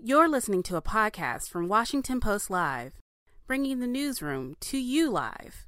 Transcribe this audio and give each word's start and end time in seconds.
You're 0.00 0.28
listening 0.28 0.62
to 0.62 0.76
a 0.76 0.80
podcast 0.80 1.48
from 1.48 1.66
Washington 1.66 2.20
Post 2.20 2.50
Live, 2.50 2.92
bringing 3.48 3.80
the 3.80 3.88
newsroom 3.88 4.54
to 4.60 4.78
you 4.78 5.10
live. 5.10 5.66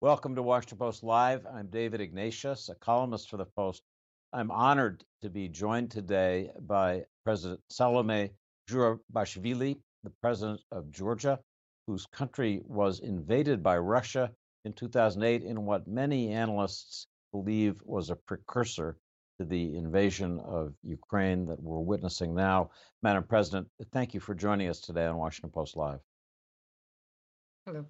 Welcome 0.00 0.34
to 0.36 0.42
Washington 0.42 0.78
Post 0.78 1.02
Live. 1.02 1.44
I'm 1.44 1.66
David 1.66 2.00
Ignatius, 2.00 2.70
a 2.70 2.74
columnist 2.76 3.28
for 3.28 3.36
the 3.36 3.44
Post. 3.44 3.82
I'm 4.32 4.50
honored 4.50 5.04
to 5.20 5.28
be 5.28 5.48
joined 5.48 5.90
today 5.90 6.50
by 6.60 7.04
President 7.26 7.60
Salome 7.68 8.30
Zourabichvili, 8.70 9.78
the 10.02 10.12
president 10.22 10.62
of 10.72 10.90
Georgia, 10.90 11.38
whose 11.86 12.06
country 12.06 12.62
was 12.64 13.00
invaded 13.00 13.62
by 13.62 13.76
Russia 13.76 14.30
in 14.64 14.72
2008 14.72 15.42
in 15.42 15.66
what 15.66 15.86
many 15.86 16.30
analysts 16.32 17.06
believe 17.32 17.82
was 17.84 18.08
a 18.08 18.16
precursor 18.16 18.96
the 19.44 19.76
invasion 19.76 20.40
of 20.40 20.74
Ukraine 20.82 21.46
that 21.46 21.62
we're 21.62 21.78
witnessing 21.78 22.34
now. 22.34 22.70
Madam 23.02 23.24
President, 23.24 23.68
thank 23.92 24.14
you 24.14 24.20
for 24.20 24.34
joining 24.34 24.68
us 24.68 24.80
today 24.80 25.06
on 25.06 25.16
Washington 25.16 25.50
Post 25.50 25.76
Live. 25.76 26.00
Hello. 27.66 27.84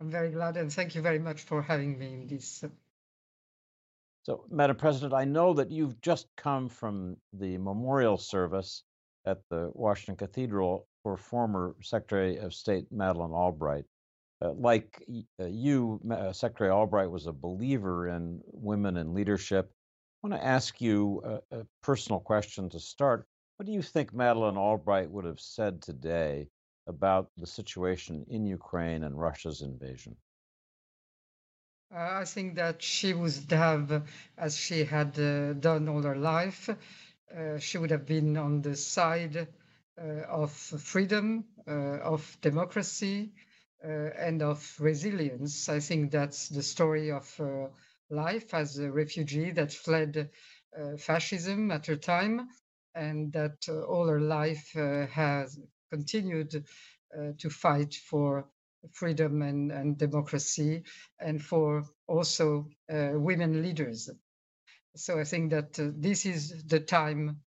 I'm 0.00 0.10
very 0.10 0.30
glad 0.30 0.56
and 0.56 0.72
thank 0.72 0.94
you 0.94 1.02
very 1.02 1.18
much 1.18 1.42
for 1.42 1.62
having 1.62 1.98
me 1.98 2.14
in 2.14 2.26
this. 2.26 2.62
Uh, 2.62 2.68
so, 4.22 4.44
Madam 4.50 4.76
President, 4.76 5.14
I 5.14 5.24
know 5.24 5.54
that 5.54 5.70
you've 5.70 6.00
just 6.02 6.26
come 6.36 6.68
from 6.68 7.16
the 7.32 7.56
memorial 7.58 8.18
service 8.18 8.84
at 9.24 9.38
the 9.48 9.70
Washington 9.74 10.16
Cathedral 10.16 10.86
for 11.02 11.16
former 11.16 11.74
Secretary 11.82 12.36
of 12.36 12.52
State 12.54 12.86
Madeleine 12.90 13.32
Albright. 13.32 13.84
Uh, 14.40 14.52
like 14.52 15.02
uh, 15.40 15.46
you, 15.46 16.00
uh, 16.10 16.32
Secretary 16.32 16.70
Albright 16.70 17.10
was 17.10 17.26
a 17.26 17.32
believer 17.32 18.08
in 18.08 18.40
women 18.52 18.98
and 18.98 19.14
leadership 19.14 19.72
want 20.22 20.34
to 20.34 20.44
ask 20.44 20.80
you 20.80 21.22
a, 21.24 21.58
a, 21.58 21.66
personal 21.82 22.20
question 22.20 22.68
to 22.70 22.80
start. 22.80 23.26
What 23.56 23.66
do 23.66 23.72
you 23.72 23.82
think 23.82 24.12
Madeleine 24.12 24.56
Albright 24.56 25.10
would 25.10 25.24
have 25.24 25.40
said 25.40 25.82
today 25.82 26.48
about 26.86 27.30
the 27.36 27.46
situation 27.46 28.24
in 28.28 28.46
Ukraine 28.46 29.04
and 29.04 29.18
Russia's 29.18 29.62
invasion? 29.62 30.16
Uh, 31.94 32.20
I 32.20 32.24
think 32.24 32.56
that 32.56 32.82
she 32.82 33.14
would 33.14 33.50
have, 33.50 34.02
as 34.36 34.56
she 34.56 34.84
had 34.84 35.18
uh, 35.18 35.54
done 35.54 35.88
all 35.88 36.02
her 36.02 36.16
life, 36.16 36.68
uh, 36.68 37.58
she 37.58 37.78
would 37.78 37.90
have 37.90 38.06
been 38.06 38.36
on 38.36 38.62
the 38.62 38.76
side 38.76 39.48
uh, 40.00 40.02
of 40.28 40.52
freedom, 40.52 41.44
uh, 41.66 41.98
of 42.00 42.38
democracy, 42.40 43.32
uh, 43.82 43.88
and 43.88 44.42
of 44.42 44.76
resilience. 44.80 45.68
I 45.68 45.80
think 45.80 46.10
that's 46.10 46.48
the 46.48 46.62
story 46.62 47.10
of 47.10 47.40
life 48.10 48.54
as 48.54 48.78
a 48.78 48.90
refugee 48.90 49.50
that 49.52 49.72
fled 49.72 50.30
uh, 50.78 50.96
fascism 50.96 51.70
at 51.70 51.86
her 51.86 51.96
time 51.96 52.48
and 52.94 53.32
that 53.32 53.56
uh, 53.68 53.82
all 53.82 54.06
her 54.08 54.20
life 54.20 54.70
uh, 54.76 55.06
has 55.06 55.58
continued 55.90 56.54
uh, 57.18 57.32
to 57.38 57.50
fight 57.50 57.94
for 57.94 58.46
freedom 58.92 59.42
and, 59.42 59.70
and 59.72 59.98
democracy 59.98 60.82
and 61.20 61.42
for 61.42 61.84
also 62.06 62.68
uh, 62.92 63.10
women 63.14 63.62
leaders. 63.62 64.10
So 64.96 65.18
I 65.18 65.24
think 65.24 65.50
that 65.50 65.78
uh, 65.78 65.90
this 65.96 66.26
is 66.26 66.64
the 66.66 66.80
time 66.80 67.40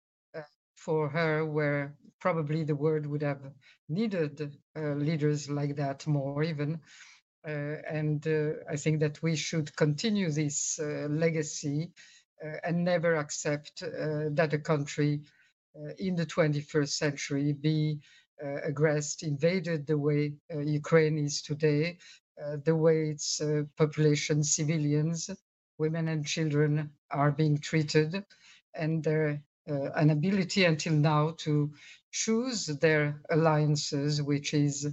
for 0.76 1.10
her 1.10 1.46
where 1.46 1.96
probably 2.20 2.64
the 2.64 2.76
world 2.76 3.06
would 3.06 3.22
have 3.24 3.42
needed 3.90 4.58
leaders 4.76 5.50
like 5.50 5.76
that 5.76 6.08
more 6.08 6.36
even 6.44 6.76
uh, 6.76 6.78
Uh, 7.50 7.82
and 7.90 8.28
uh, 8.28 8.52
I 8.70 8.76
think 8.76 9.00
that 9.00 9.24
we 9.24 9.36
should 9.36 9.76
continue 9.76 10.30
this 10.30 10.80
uh, 10.80 11.08
legacy 11.10 11.92
uh, 12.46 12.58
and 12.64 12.84
never 12.84 13.16
accept 13.16 13.82
uh, 13.82 14.30
that 14.32 14.54
a 14.54 14.60
country 14.60 15.22
in 15.98 16.16
the 16.16 16.26
21st 16.26 16.90
century 16.90 17.54
be 17.54 18.00
aggressed, 18.42 19.24
invaded 19.24 19.86
the 19.88 19.98
way 19.98 20.34
Ukraine 20.50 21.18
is 21.18 21.42
today, 21.42 22.00
the 22.66 22.76
way 22.76 23.12
its 23.12 23.40
population, 23.78 24.44
civilians, 24.44 25.30
women 25.78 26.08
and 26.08 26.26
children 26.26 26.90
are 27.12 27.32
being 27.32 27.60
treated, 27.60 28.26
and 28.74 29.04
their 29.04 29.42
uh, 29.70 29.92
until 29.94 30.94
now 30.94 31.36
to 31.38 31.72
choose 32.12 32.66
their 32.66 33.22
alliances, 33.30 34.22
which 34.22 34.54
is 34.54 34.86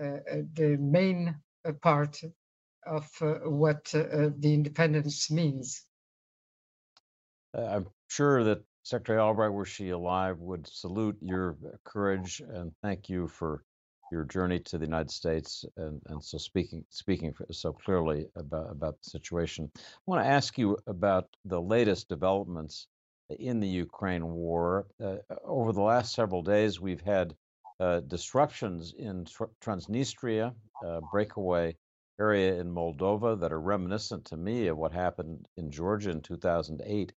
uh, 0.00 0.18
the 0.54 0.76
main 0.78 1.34
a 1.64 1.72
part 1.72 2.20
of 2.86 3.08
uh, 3.20 3.34
what 3.44 3.92
uh, 3.94 4.30
the 4.38 4.54
independence 4.54 5.30
means. 5.30 5.84
Uh, 7.56 7.64
I'm 7.64 7.86
sure 8.08 8.44
that 8.44 8.62
Secretary 8.82 9.18
Albright, 9.18 9.52
were 9.52 9.64
she 9.66 9.90
alive, 9.90 10.38
would 10.38 10.66
salute 10.66 11.16
your 11.20 11.56
courage 11.84 12.40
and 12.40 12.72
thank 12.82 13.08
you 13.08 13.28
for 13.28 13.62
your 14.10 14.24
journey 14.24 14.58
to 14.58 14.78
the 14.78 14.84
United 14.84 15.10
States 15.10 15.64
and, 15.76 16.00
and 16.06 16.22
so 16.24 16.36
speaking 16.36 16.84
speaking 16.90 17.32
so 17.52 17.72
clearly 17.72 18.26
about, 18.34 18.70
about 18.70 19.00
the 19.02 19.10
situation. 19.10 19.70
I 19.76 19.80
want 20.06 20.24
to 20.24 20.28
ask 20.28 20.58
you 20.58 20.76
about 20.86 21.28
the 21.44 21.60
latest 21.60 22.08
developments 22.08 22.88
in 23.38 23.60
the 23.60 23.68
Ukraine 23.68 24.26
war. 24.26 24.86
Uh, 25.02 25.16
over 25.44 25.72
the 25.72 25.82
last 25.82 26.14
several 26.14 26.42
days, 26.42 26.80
we've 26.80 27.02
had 27.02 27.34
uh, 27.78 28.00
disruptions 28.00 28.94
in 28.98 29.24
Transnistria, 29.62 30.54
uh, 30.86 31.00
breakaway 31.10 31.76
area 32.20 32.60
in 32.60 32.72
Moldova 32.72 33.38
that 33.40 33.52
are 33.52 33.60
reminiscent 33.60 34.24
to 34.26 34.36
me 34.36 34.66
of 34.66 34.76
what 34.76 34.92
happened 34.92 35.46
in 35.56 35.70
Georgia 35.70 36.10
in 36.10 36.20
2008. 36.20 37.12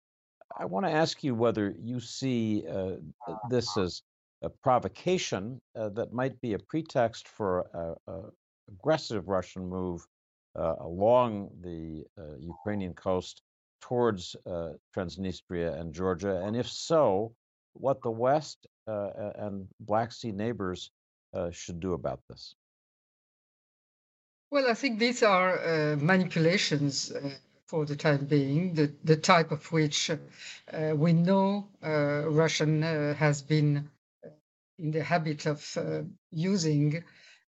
I 0.59 0.65
want 0.67 0.87
to 0.87 0.93
ask 0.93 1.25
you 1.25 1.35
whether 1.35 1.75
you 1.81 1.99
see 1.99 2.65
uh, 2.69 2.97
this 3.49 3.77
as 3.77 4.03
a 4.43 4.51
provocation 4.51 5.61
uh, 5.77 5.89
that 5.91 6.13
might 6.13 6.41
be 6.41 6.55
a 6.55 6.59
pretext 6.59 7.29
for 7.29 7.67
an 8.07 8.31
aggressive 8.69 9.29
Russian 9.29 9.69
move 9.69 10.07
uh, 10.57 10.75
along 10.81 11.51
the 11.63 12.05
uh, 12.19 12.37
Ukrainian 12.39 12.95
coast 12.95 13.43
towards 13.81 14.37
Transnistria 14.95 15.81
and 15.81 15.93
Georgia, 15.93 16.43
and 16.45 16.55
if 16.55 16.69
so, 16.69 17.33
what 17.75 18.03
the 18.03 18.11
West 18.11 18.67
uh, 18.87 19.33
and 19.37 19.67
Black 19.81 20.13
Sea 20.13 20.33
neighbors 20.33 20.91
uh, 21.35 21.51
should 21.51 21.81
do 21.81 21.95
about 21.95 22.21
this? 22.29 22.55
Well, 24.53 24.69
I 24.69 24.75
think 24.75 24.99
these 24.99 25.23
are 25.23 25.59
uh, 25.65 25.97
manipulations 25.97 27.11
for 27.65 27.87
the 27.87 27.97
time 27.97 28.27
being, 28.27 28.75
the, 28.75 28.93
the 29.03 29.17
type 29.17 29.51
of 29.51 29.73
which 29.73 30.11
uh, 30.11 30.17
we 30.95 31.15
know 31.15 31.71
uh, 31.83 32.29
Russian 32.29 32.83
uh, 32.85 33.15
has 33.15 33.41
been 33.41 33.89
in 34.79 34.91
the 34.91 35.03
habit 35.03 35.47
of 35.47 35.65
using 36.31 37.03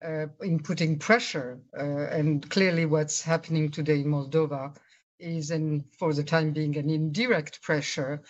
in 0.03 0.59
putting 0.63 0.99
pressure. 0.99 1.59
and 1.73 2.47
clearly, 2.51 2.85
what's 2.85 3.23
happening 3.23 3.71
today 3.71 4.01
in 4.01 4.05
Moldova 4.05 4.75
is, 5.19 5.49
an, 5.49 5.83
for 5.97 6.13
the 6.13 6.23
time 6.23 6.53
being, 6.53 6.77
an 6.77 6.91
indirect 6.91 7.63
pressure 7.63 8.21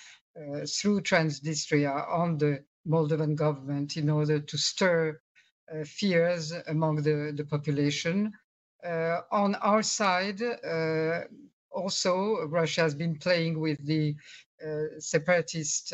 through 0.66 1.02
Transnistria 1.02 2.08
on 2.10 2.38
the 2.38 2.64
Moldovan 2.88 3.36
government 3.36 3.98
in 3.98 4.10
order 4.10 4.40
to 4.40 4.58
stir 4.58 5.20
uh, 5.74 5.84
fears 5.86 6.54
among 6.68 6.98
the, 6.98 7.34
the 7.36 7.44
population. 7.46 8.32
Uh, 8.84 9.22
on 9.32 9.56
our 9.56 9.84
side, 9.84 10.42
uh, 10.42 11.22
also, 11.72 12.46
Russia 12.48 12.82
has 12.82 12.96
been 12.96 13.16
playing 13.16 13.60
with 13.60 13.86
the 13.86 14.16
separatist 15.00 15.94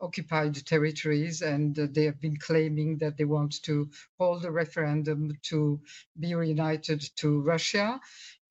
occupied 0.00 0.54
territories, 0.66 1.42
and 1.42 1.74
they 1.74 2.04
have 2.04 2.20
been 2.20 2.36
claiming 2.36 2.98
that 2.98 3.16
they 3.16 3.24
want 3.24 3.62
to 3.62 3.88
hold 4.18 4.44
a 4.44 4.50
referendum 4.50 5.32
to 5.42 5.80
be 6.20 6.34
reunited 6.34 7.00
to 7.16 7.40
Russia. 7.40 8.00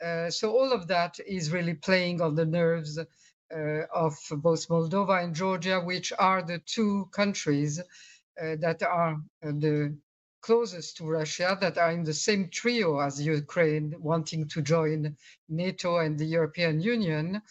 Uh, 0.03 0.29
so 0.29 0.51
all 0.51 0.71
of 0.73 0.87
that 0.87 1.19
is 1.25 1.51
really 1.51 1.73
playing 1.73 2.21
on 2.21 2.35
the 2.35 2.45
nerves 2.45 2.97
uh, 2.97 3.85
of 3.93 4.17
both 4.37 4.67
Moldova 4.67 5.23
and 5.23 5.35
Georgia, 5.35 5.79
which 5.79 6.11
are 6.17 6.41
the 6.41 6.59
two 6.65 7.07
countries 7.11 7.79
uh, 7.79 8.55
that 8.59 8.81
are 8.83 9.13
uh, 9.43 9.51
the 9.59 9.95
closest 10.43 10.97
to 10.97 11.05
Russia, 11.05 11.57
that 11.59 11.77
are 11.77 11.91
in 11.91 12.03
the 12.03 12.13
same 12.13 12.49
trio 12.49 12.99
as 12.99 13.25
Ukraine, 13.25 13.95
wanting 13.99 14.47
to 14.49 14.61
join 14.61 15.17
NATO 15.49 15.97
and 15.97 16.19
the 16.19 16.25
European 16.25 16.79
Union, 16.79 17.41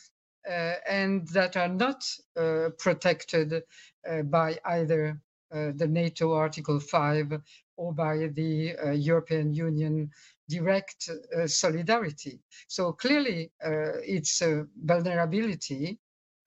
uh, 0.49 0.75
and 0.89 1.27
that 1.29 1.57
are 1.57 1.69
not 1.69 2.05
uh, 2.37 2.69
protected 2.79 3.63
uh, 4.09 4.23
by 4.23 4.59
either 4.65 5.21
the 5.51 5.87
NATO 5.87 6.33
Article 6.33 6.81
5 6.81 7.43
or 7.77 7.93
by 7.93 8.31
the 8.33 8.75
European 8.95 9.53
Union 9.53 10.11
direct 10.53 11.09
uh, 11.09 11.47
solidarity. 11.47 12.41
So 12.69 12.93
clearly, 12.93 13.53
uh, 13.65 13.99
it's 14.05 14.43
a 14.43 14.67
vulnerability, 14.77 15.99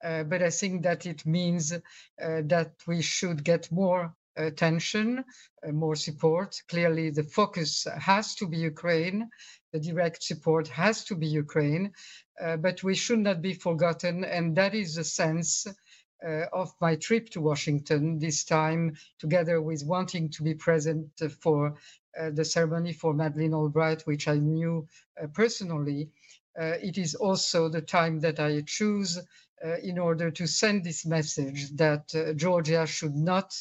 uh, 0.04 0.22
but 0.24 0.42
I 0.42 0.50
think 0.50 0.82
that 0.82 1.06
it 1.06 1.26
means 1.26 1.72
uh, 1.72 1.80
that 2.44 2.72
we 2.86 3.02
should 3.02 3.42
get 3.42 3.70
more 3.72 4.14
attention, 4.36 5.24
uh, 5.66 5.72
more 5.72 5.96
support. 5.96 6.60
Clearly, 6.68 7.10
the 7.10 7.24
focus 7.24 7.86
has 7.98 8.34
to 8.36 8.46
be 8.46 8.58
Ukraine. 8.58 9.28
The 9.72 9.80
direct 9.80 10.22
support 10.22 10.68
has 10.68 11.04
to 11.04 11.14
be 11.14 11.26
Ukraine, 11.26 11.92
uh, 12.40 12.56
but 12.56 12.82
we 12.82 12.94
should 12.94 13.20
not 13.20 13.42
be 13.42 13.54
forgotten, 13.54 14.24
and 14.24 14.56
that 14.56 14.74
is 14.74 14.94
the 14.94 15.04
sense 15.04 15.66
uh, 16.26 16.46
of 16.52 16.72
my 16.80 16.96
trip 16.96 17.28
to 17.30 17.40
Washington, 17.40 18.18
this 18.18 18.44
time 18.44 18.96
together 19.18 19.60
with 19.60 19.84
wanting 19.84 20.30
to 20.30 20.42
be 20.42 20.54
present 20.54 21.10
for 21.40 21.76
uh, 22.18 22.30
the 22.30 22.44
ceremony 22.44 22.92
for 22.92 23.12
Madeleine 23.12 23.52
Albright, 23.52 24.02
which 24.06 24.26
I 24.26 24.36
knew 24.36 24.88
uh, 25.22 25.26
personally. 25.28 26.08
Uh, 26.58 26.76
it 26.82 26.96
is 26.96 27.14
also 27.14 27.68
the 27.68 27.82
time 27.82 28.20
that 28.20 28.40
I 28.40 28.62
choose 28.62 29.18
in 29.82 29.98
order 29.98 30.30
to 30.30 30.46
send 30.46 30.84
this 30.84 31.06
message 31.06 31.70
that 31.76 32.12
Georgia 32.36 32.86
should 32.86 33.14
not 33.14 33.54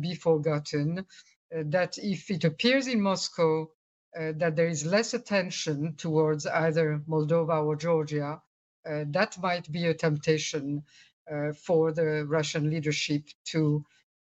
be 0.00 0.14
forgotten, 0.14 1.06
that 1.50 1.98
if 1.98 2.30
it 2.30 2.44
appears 2.44 2.86
in 2.86 3.00
Moscow 3.00 3.70
that 4.14 4.56
there 4.56 4.68
is 4.68 4.84
less 4.84 5.14
attention 5.14 5.94
towards 5.96 6.46
either 6.46 7.02
Moldova 7.08 7.64
or 7.64 7.76
Georgia, 7.76 8.40
that 8.84 9.36
might 9.40 9.70
be 9.70 9.86
a 9.86 9.94
temptation 9.94 10.84
uh, 11.30 11.52
for 11.52 11.92
the 11.92 12.24
Russian 12.26 12.70
leadership 12.70 13.22
to 13.44 13.84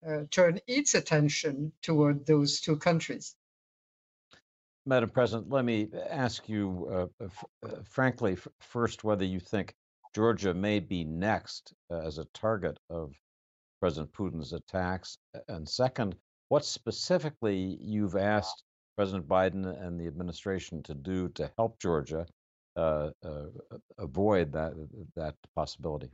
uh, 0.07 0.25
turn 0.31 0.59
its 0.67 0.95
attention 0.95 1.73
toward 1.83 2.27
those 2.27 2.61
two 2.61 2.77
countries. 2.77 3.35
Madam 4.87 5.11
President, 5.11 5.51
let 5.51 5.65
me 5.65 5.89
ask 6.11 6.49
you 6.49 7.09
uh, 7.21 7.25
uh, 7.25 7.69
frankly 7.85 8.37
first 8.61 9.05
whether 9.05 9.25
you 9.25 9.41
think 9.41 9.75
Georgia 10.15 10.53
may 10.53 10.81
be 10.81 11.05
next 11.05 11.73
uh, 11.91 12.01
as 12.01 12.19
a 12.19 12.25
target 12.35 12.79
of 12.89 13.15
President 13.81 14.13
Putin's 14.13 14.53
attacks, 14.53 15.19
and 15.49 15.69
second, 15.69 16.15
what 16.49 16.65
specifically 16.65 17.79
you've 17.81 18.17
asked 18.17 18.63
President 18.97 19.27
Biden 19.27 19.65
and 19.85 19.99
the 19.99 20.07
administration 20.07 20.83
to 20.83 20.95
do 20.95 21.29
to 21.31 21.51
help 21.57 21.81
Georgia 21.81 22.27
uh, 22.77 23.11
avoid 23.99 24.53
that 24.53 24.75
that 25.17 25.35
possibility. 25.57 26.11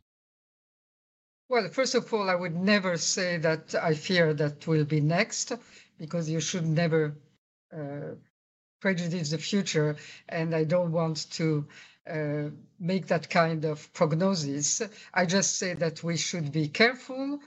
Well, 1.49 1.69
first 1.69 1.95
of 1.95 2.13
all, 2.13 2.29
I 2.29 2.35
would 2.35 2.57
never 2.57 2.97
say 2.97 3.39
that 3.39 3.75
I 3.75 3.95
fear 3.95 4.35
that 4.35 4.67
will 4.67 4.85
be 4.85 5.01
next, 5.01 5.53
because 5.99 6.29
you 6.29 6.41
should 6.41 6.67
never 6.67 7.17
uh, 7.73 8.15
prejudice 8.81 9.31
the 9.31 9.39
future, 9.39 9.97
and 10.29 10.55
I 10.55 10.65
don't 10.65 10.93
want 10.93 11.31
to 11.33 11.67
uh, 12.11 12.51
make 12.79 13.07
that 13.07 13.29
kind 13.31 13.65
of 13.65 13.93
prognosis. 13.93 14.83
I 15.15 15.27
just 15.27 15.59
say 15.59 15.75
that 15.75 16.03
we 16.03 16.17
should 16.17 16.53
be 16.53 16.69
careful. 16.69 17.41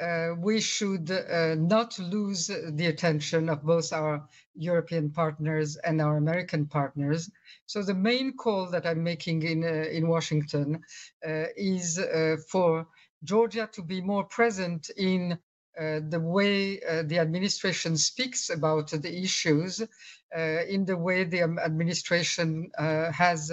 Uh, 0.00 0.34
we 0.38 0.60
should 0.60 1.10
uh, 1.10 1.54
not 1.54 1.96
lose 2.00 2.48
the 2.48 2.86
attention 2.86 3.48
of 3.48 3.62
both 3.62 3.92
our 3.92 4.28
European 4.56 5.10
partners 5.10 5.76
and 5.76 6.00
our 6.00 6.16
American 6.16 6.66
partners. 6.66 7.30
So 7.66 7.82
the 7.82 7.94
main 7.94 8.36
call 8.36 8.70
that 8.70 8.86
I'm 8.86 9.04
making 9.04 9.42
in 9.42 9.62
uh, 9.62 9.88
in 9.90 10.08
Washington 10.08 10.82
uh, 11.24 11.44
is 11.56 12.00
for 12.48 12.88
Georgia 13.22 13.68
to 13.72 13.82
be 13.82 14.00
more 14.00 14.24
present 14.24 14.90
in 14.96 15.38
uh, 15.78 16.00
the 16.08 16.20
way 16.20 16.80
uh, 16.82 17.02
the 17.04 17.18
administration 17.18 17.96
speaks 17.96 18.48
about 18.50 18.90
the 18.90 19.22
issues, 19.22 19.80
uh, 19.80 20.40
in 20.68 20.84
the 20.84 20.96
way 20.96 21.24
the 21.24 21.42
administration 21.42 22.70
uh, 22.78 23.10
has 23.10 23.50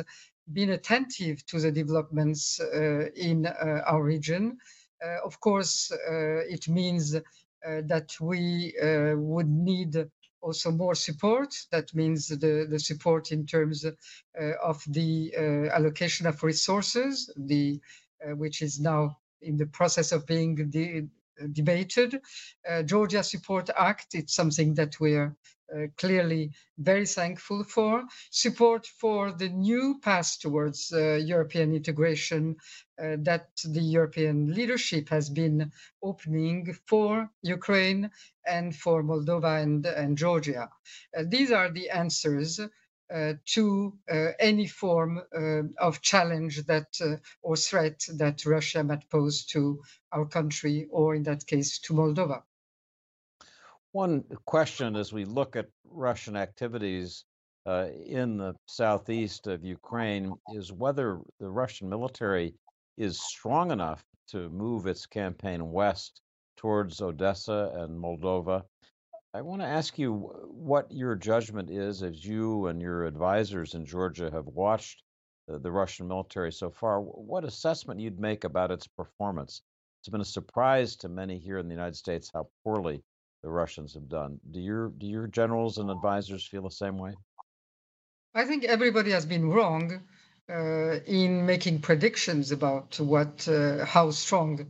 been 0.54 0.72
attentive 0.72 1.46
to 1.48 1.60
the 1.60 1.72
developments 1.72 2.60
uh, 2.60 3.06
in 3.16 3.46
uh, 3.46 3.82
our 3.86 4.04
region. 4.04 4.58
Uh, 5.04 5.18
of 5.26 5.40
course, 5.40 5.92
uh, 5.92 6.44
it 6.48 6.68
means 6.68 7.16
uh, 7.16 7.22
that 7.86 8.10
we 8.20 8.74
would 9.16 9.50
need 9.50 9.96
also 10.42 10.72
more 10.72 10.96
support. 10.96 11.54
That 11.72 11.94
means 11.94 12.28
the, 12.28 12.68
the 12.70 12.80
support 12.80 13.32
in 13.32 13.46
terms 13.46 13.86
of 13.86 14.84
the 14.88 15.70
allocation 15.72 16.26
of 16.28 16.42
resources, 16.44 17.32
the 17.38 17.80
which 18.36 18.62
is 18.62 18.80
now 18.80 19.18
in 19.42 19.58
the 19.58 19.68
process 19.68 20.12
of 20.12 20.26
being 20.26 20.56
de 20.70 21.08
debated. 21.52 22.22
Uh, 22.68 22.84
Georgia 22.84 23.24
Support 23.24 23.70
Act, 23.78 24.16
it's 24.16 24.36
something 24.36 24.74
that 24.76 25.00
we're 25.00 25.36
uh, 25.74 25.88
clearly 25.98 26.52
very 26.78 27.06
thankful 27.06 27.64
for. 27.64 28.04
Support 28.32 28.86
for 28.86 29.32
the 29.32 29.50
new 29.50 30.00
path 30.02 30.38
towards 30.40 30.92
uh, 30.92 31.14
European 31.16 31.74
integration 31.74 32.58
uh, 33.02 33.16
that 33.20 33.48
the 33.64 33.82
European 33.82 34.54
leadership 34.54 35.08
has 35.10 35.30
been 35.30 35.72
opening 36.04 36.76
for 36.88 37.30
Ukraine 37.42 38.12
and 38.46 38.76
for 38.76 39.04
Moldova 39.04 39.62
and, 39.64 39.86
and 39.86 40.18
Georgia. 40.18 40.70
Uh, 41.18 41.24
these 41.28 41.52
are 41.52 41.72
the 41.72 41.90
answers 41.90 42.60
uh, 42.60 42.68
to 43.46 43.94
uh, 44.12 44.28
any 44.40 44.68
form 44.68 45.22
uh, 45.36 45.64
of 45.86 46.02
challenge 46.02 46.66
that 46.66 46.88
or 47.42 47.56
threat 47.56 48.06
that 48.18 48.46
Russia 48.46 48.84
might 48.84 49.10
pose 49.10 49.46
to 49.46 49.82
our 50.12 50.26
country, 50.26 50.88
or 50.92 51.16
in 51.16 51.24
that 51.24 51.46
case, 51.46 51.80
to 51.80 51.94
Moldova. 51.94 52.44
One 53.92 54.24
question 54.46 54.96
as 54.96 55.12
we 55.12 55.26
look 55.26 55.56
at 55.56 55.68
Russian 55.84 56.38
activities 56.38 57.26
uh, 57.66 57.88
in 58.06 58.38
the 58.38 58.56
southeast 58.66 59.48
of 59.48 59.64
Ukraine 59.64 60.34
is 60.54 60.72
whether 60.72 61.20
the 61.40 61.50
Russian 61.50 61.90
military 61.90 62.56
is 62.98 63.22
strong 63.22 63.72
enough 63.72 64.04
to 64.30 64.50
move 64.50 64.88
its 64.88 65.06
campaign 65.06 65.72
west 65.72 66.22
towards 66.56 67.02
Odessa 67.02 67.72
and 67.76 68.00
Moldova 68.00 68.64
I 69.34 69.42
want 69.42 69.62
to 69.62 69.68
ask 69.68 69.98
you 69.98 70.14
what 70.50 70.92
your 70.92 71.16
judgment 71.16 71.70
is 71.70 72.04
as 72.04 72.26
you 72.26 72.68
and 72.68 72.82
your 72.82 73.06
advisors 73.06 73.76
in 73.76 73.86
Georgia 73.86 74.30
have 74.30 74.48
watched 74.48 75.04
the, 75.48 75.58
the 75.58 75.72
Russian 75.72 76.10
military 76.10 76.52
so 76.52 76.70
far. 76.70 77.00
What 77.00 77.46
assessment 77.46 78.02
you'd 78.02 78.20
make 78.20 78.44
about 78.44 78.72
its 78.72 78.88
performance? 78.88 79.62
It's 80.02 80.10
been 80.10 80.20
a 80.20 80.26
surprise 80.26 80.98
to 80.98 81.10
many 81.10 81.40
here 81.40 81.60
in 81.60 81.70
the 81.70 81.74
United 81.74 81.96
States 81.96 82.30
how 82.34 82.50
poorly 82.66 83.04
the 83.42 83.50
Russians 83.50 83.94
have 83.94 84.10
done. 84.10 84.38
Do 84.52 84.60
your 84.60 84.90
do 84.90 85.08
your 85.08 85.28
generals 85.28 85.78
and 85.78 85.90
advisors 85.90 86.46
feel 86.46 86.64
the 86.64 86.72
same 86.72 86.98
way? 86.98 87.16
I 88.36 88.44
think 88.46 88.66
everybody 88.66 89.12
has 89.12 89.26
been 89.26 89.50
wrong 89.50 90.02
uh, 90.50 91.00
in 91.06 91.46
making 91.46 91.80
predictions 91.80 92.52
about 92.52 93.00
what 93.00 93.48
uh, 93.48 93.86
how 93.86 94.12
strong 94.12 94.70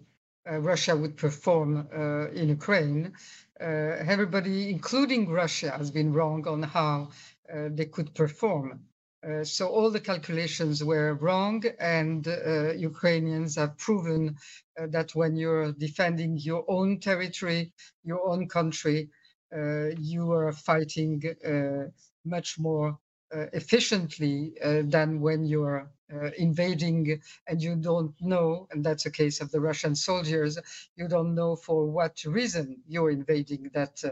uh, 0.49 0.59
Russia 0.59 0.95
would 0.95 1.17
perform 1.17 1.87
uh, 1.91 2.27
in 2.29 2.49
Ukraine 2.49 3.13
everybody, 3.61 4.69
including 4.69 5.29
Russia, 5.29 5.71
has 5.71 5.91
been 5.91 6.13
wrong 6.13 6.47
on 6.47 6.63
how 6.63 7.09
uh, 7.53 7.69
they 7.71 7.85
could 7.85 8.13
perform. 8.15 8.81
Uh, 9.23 9.43
so 9.43 9.67
all 9.67 9.91
the 9.91 9.99
calculations 9.99 10.83
were 10.83 11.13
wrong, 11.13 11.63
and 11.79 12.27
uh, 12.27 12.71
Ukrainians 12.73 13.55
have 13.55 13.77
proven 13.77 14.35
uh, 14.79 14.87
that 14.89 15.13
when 15.13 15.35
you're 15.35 15.71
defending 15.73 16.37
your 16.37 16.65
own 16.67 16.99
territory, 16.99 17.71
your 18.03 18.27
own 18.27 18.47
country, 18.47 19.09
uh, 19.55 19.89
you 19.99 20.31
are 20.31 20.51
fighting 20.51 21.21
much 22.25 22.57
more 22.57 22.97
efficiently 23.53 24.53
than 24.63 25.21
when 25.21 25.45
you're 25.45 25.81
uh, 25.81 25.85
invading 26.37 27.21
and 27.47 27.61
you 27.61 27.75
don't 27.75 28.13
know, 28.21 28.67
and 28.71 28.83
that's 28.83 29.05
a 29.05 29.11
case 29.11 29.41
of 29.41 29.51
the 29.51 29.59
Russian 29.59 29.95
soldiers, 29.95 30.57
you 30.95 31.07
don't 31.07 31.35
know 31.35 31.55
for 31.55 31.85
what 31.85 32.23
reason 32.25 32.77
you're 32.87 33.11
invading 33.11 33.69
that 33.73 34.03
uh, 34.03 34.11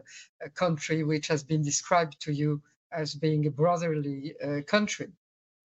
country 0.56 1.04
which 1.04 1.28
has 1.28 1.44
been 1.44 1.62
described 1.62 2.20
to 2.22 2.32
you 2.32 2.62
as 2.92 3.14
being 3.16 3.46
a 3.46 3.52
brotherly 3.52 4.34
uh, 4.44 4.62
country. 4.66 5.10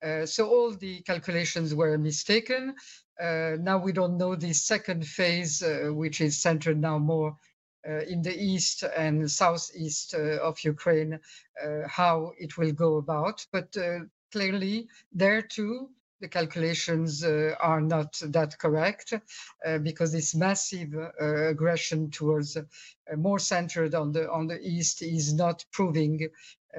Uh, 0.04 0.26
so 0.26 0.48
all 0.48 0.70
the 0.72 1.00
calculations 1.02 1.74
were 1.74 1.96
mistaken. 1.96 2.74
Uh, 3.20 3.56
now 3.60 3.78
we 3.78 3.92
don't 3.92 4.18
know 4.18 4.34
the 4.34 4.52
second 4.52 5.06
phase, 5.06 5.62
uh, 5.62 5.88
which 5.92 6.20
is 6.20 6.42
centered 6.42 6.78
now 6.78 6.98
more 6.98 7.34
in 8.08 8.22
the 8.22 8.34
east 8.34 8.82
and 8.96 9.30
southeast 9.30 10.14
of 10.14 10.58
Ukraine, 10.64 11.20
how 11.86 12.32
it 12.38 12.56
will 12.56 12.72
go 12.72 12.96
about. 12.96 13.46
But 13.52 13.76
clearly, 14.32 14.88
there 15.12 15.42
too, 15.42 15.90
the 16.25 16.28
calculations 16.28 17.23
uh, 17.23 17.54
are 17.61 17.83
not 17.83 18.19
that 18.38 18.59
correct 18.59 19.12
uh, 19.12 19.78
because 19.78 20.11
this 20.11 20.35
massive 20.35 20.95
uh, 20.95 21.49
aggression 21.49 22.11
towards 22.11 22.57
more 23.16 23.38
centered 23.38 23.95
on 23.95 24.11
the 24.12 24.25
on 24.31 24.47
the 24.47 24.59
east 24.62 25.02
is 25.02 25.35
not 25.35 25.62
proving 25.71 26.26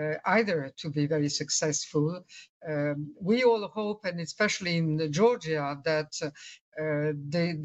uh, 0.01 0.15
either 0.25 0.73
to 0.77 0.89
be 0.89 1.05
very 1.05 1.29
successful. 1.29 2.25
Um, 2.67 3.13
we 3.21 3.43
all 3.43 3.67
hope, 3.67 4.05
and 4.05 4.19
especially 4.19 4.77
in 4.77 5.11
Georgia, 5.11 5.79
that 5.85 6.11
uh, 6.23 7.13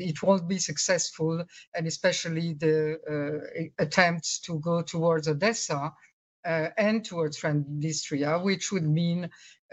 it 0.06 0.22
won't 0.22 0.46
be 0.48 0.58
successful, 0.58 1.42
and 1.74 1.86
especially 1.86 2.52
the 2.54 2.76
uh, 3.14 3.82
attempts 3.82 4.38
to 4.40 4.60
go 4.60 4.82
towards 4.82 5.28
Odessa 5.28 5.92
and 6.44 7.04
towards 7.04 7.38
Transnistria, 7.38 8.42
which 8.42 8.72
would 8.72 8.88
mean 8.88 9.24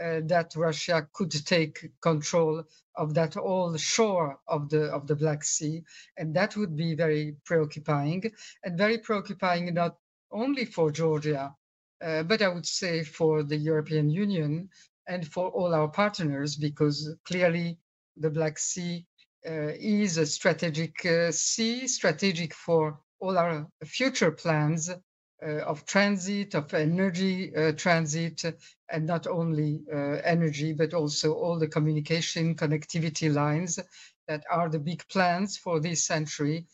uh, 0.03 0.21
that 0.25 0.53
Russia 0.55 1.07
could 1.13 1.31
take 1.45 1.91
control 2.01 2.63
of 2.95 3.13
that 3.13 3.33
whole 3.35 3.75
shore 3.77 4.39
of 4.47 4.69
the 4.69 4.83
of 4.91 5.07
the 5.07 5.15
Black 5.15 5.43
Sea, 5.43 5.83
and 6.17 6.35
that 6.35 6.55
would 6.57 6.75
be 6.75 6.95
very 6.95 7.35
preoccupying 7.45 8.31
and 8.63 8.77
very 8.77 8.97
preoccupying 8.97 9.73
not 9.73 9.95
only 10.31 10.65
for 10.65 10.91
Georgia, 10.91 11.55
uh, 12.03 12.23
but 12.23 12.41
I 12.41 12.47
would 12.49 12.65
say 12.65 13.03
for 13.03 13.43
the 13.43 13.57
European 13.57 14.09
Union 14.09 14.69
and 15.07 15.25
for 15.25 15.49
all 15.49 15.73
our 15.73 15.87
partners, 15.87 16.55
because 16.57 17.15
clearly 17.25 17.79
the 18.17 18.29
Black 18.29 18.59
Sea 18.59 19.05
is 19.43 20.17
a 20.17 20.25
strategic 20.25 21.07
sea, 21.31 21.87
strategic 21.87 22.53
for 22.53 22.99
all 23.19 23.37
our 23.37 23.67
future 23.85 24.31
plans 24.31 24.89
uh, 24.89 24.97
of 25.41 25.85
transit, 25.85 26.55
of 26.55 26.73
energy 26.73 27.55
uh, 27.55 27.71
transit, 27.73 28.43
and 28.89 29.05
not 29.05 29.27
only 29.27 29.83
uh, 29.93 30.19
energy, 30.23 30.73
but 30.73 30.93
also 30.93 31.33
all 31.33 31.59
the 31.59 31.67
communication 31.67 32.55
connectivity 32.55 33.33
lines 33.33 33.79
that 34.27 34.43
are 34.49 34.69
the 34.69 34.79
big 34.79 35.07
plans 35.07 35.57
for 35.57 35.79
this 35.79 36.05
century. 36.05 36.65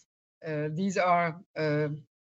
these 0.72 0.98
are 0.98 1.40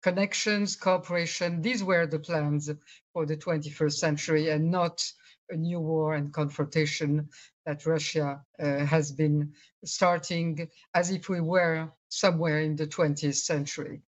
connections, 0.01 0.75
cooperation. 0.75 1.61
These 1.61 1.83
were 1.83 2.07
the 2.07 2.19
plans 2.19 2.69
for 3.13 3.25
the 3.25 3.37
21st 3.37 3.93
century 3.93 4.49
and 4.49 4.71
not 4.71 5.03
a 5.49 5.55
new 5.55 5.79
war 5.79 6.15
and 6.15 6.31
confrontation 6.31 7.29
that 7.65 7.85
Russia 7.85 8.41
uh, 8.59 8.85
has 8.85 9.11
been 9.11 9.53
starting 9.83 10.69
as 10.93 11.11
if 11.11 11.27
we 11.27 11.41
were 11.41 11.91
somewhere 12.07 12.59
in 12.61 12.75
the 12.75 12.87
20th 12.87 13.35
century 13.35 14.01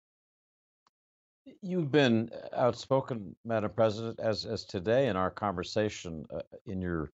you've 1.62 1.90
been 1.90 2.30
uh, 2.32 2.56
outspoken, 2.56 3.34
Madam 3.44 3.70
President, 3.74 4.18
as 4.20 4.44
as 4.44 4.64
today 4.64 5.08
in 5.08 5.16
our 5.16 5.30
conversation 5.30 6.24
uh, 6.34 6.40
in 6.66 6.80
your 6.80 7.10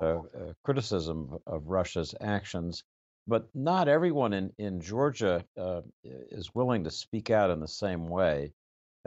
uh, 0.00 0.04
uh, 0.04 0.52
criticism 0.64 1.38
of 1.46 1.66
Russia's 1.66 2.14
actions. 2.20 2.84
But 3.26 3.48
not 3.54 3.88
everyone 3.88 4.32
in 4.32 4.52
in 4.58 4.80
Georgia 4.80 5.44
uh, 5.58 5.82
is 6.04 6.54
willing 6.54 6.84
to 6.84 6.90
speak 6.90 7.30
out 7.30 7.50
in 7.50 7.60
the 7.60 7.68
same 7.68 8.08
way. 8.08 8.52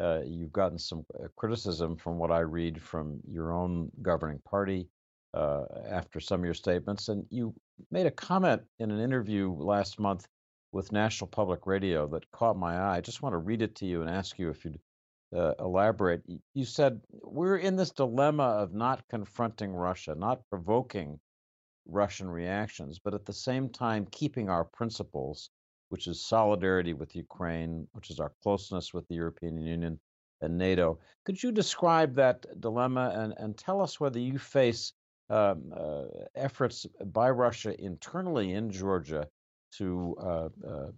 Uh, 0.02 0.22
you've 0.26 0.54
gotten 0.54 0.78
some 0.80 1.06
criticism 1.36 1.96
from 1.96 2.18
what 2.18 2.32
I 2.32 2.40
read 2.40 2.82
from 2.82 3.20
your 3.30 3.52
own 3.52 3.92
governing 4.02 4.40
party 4.50 4.88
after 5.34 6.20
some 6.20 6.42
of 6.42 6.46
your 6.46 6.54
statements, 6.54 7.10
and 7.10 7.26
you 7.30 7.54
made 7.92 8.06
a 8.06 8.12
comment 8.12 8.62
in 8.80 8.92
an 8.92 9.00
interview 9.00 9.52
last 9.52 10.00
month 10.00 10.28
with 10.72 10.92
National 10.92 11.28
Public 11.28 11.68
Radio 11.68 12.08
that 12.08 12.32
caught 12.32 12.58
my 12.58 12.76
eye. 12.78 12.98
I 12.98 13.02
just 13.02 13.22
want 13.22 13.34
to 13.34 13.38
read 13.38 13.62
it 13.62 13.76
to 13.76 13.86
you 13.86 14.02
and 14.02 14.10
ask 14.10 14.40
you 14.40 14.50
if 14.50 14.64
you'd 14.64 14.80
uh, 15.36 15.54
elaborate. 15.60 16.24
You 16.54 16.66
said 16.66 17.02
we're 17.10 17.58
in 17.58 17.76
this 17.76 17.92
dilemma 17.92 18.44
of 18.44 18.74
not 18.74 19.08
confronting 19.10 19.74
Russia, 19.74 20.16
not 20.16 20.48
provoking 20.50 21.20
Russian 21.86 22.30
reactions, 22.30 23.00
but 23.00 23.14
at 23.14 23.26
the 23.26 23.34
same 23.34 23.70
time 23.70 24.08
keeping 24.12 24.50
our 24.50 24.64
principles, 24.64 25.50
which 25.90 26.08
is 26.08 26.26
solidarity 26.26 26.94
with 26.94 27.16
Ukraine, 27.16 27.88
which 27.94 28.10
is 28.10 28.20
our 28.20 28.32
closeness 28.44 28.94
with 28.94 29.08
the 29.08 29.16
European 29.16 29.58
Union 29.58 30.00
and 30.42 30.58
NATO. 30.58 31.00
Could 31.26 31.42
you 31.42 31.52
describe 31.52 32.16
that 32.16 32.46
dilemma 32.60 33.12
and, 33.16 33.34
and 33.38 33.58
tell 33.58 33.82
us 33.82 34.00
whether 34.00 34.20
you 34.20 34.40
face 34.40 34.94
um, 35.30 35.72
uh, 35.76 36.04
efforts 36.36 36.86
by 37.06 37.30
Russia 37.30 37.80
internally 37.80 38.54
in 38.54 38.70
Georgia 38.72 39.28
to 39.78 40.16
uh, 40.20 40.26
uh, 40.26 40.70
uh, 40.70 40.90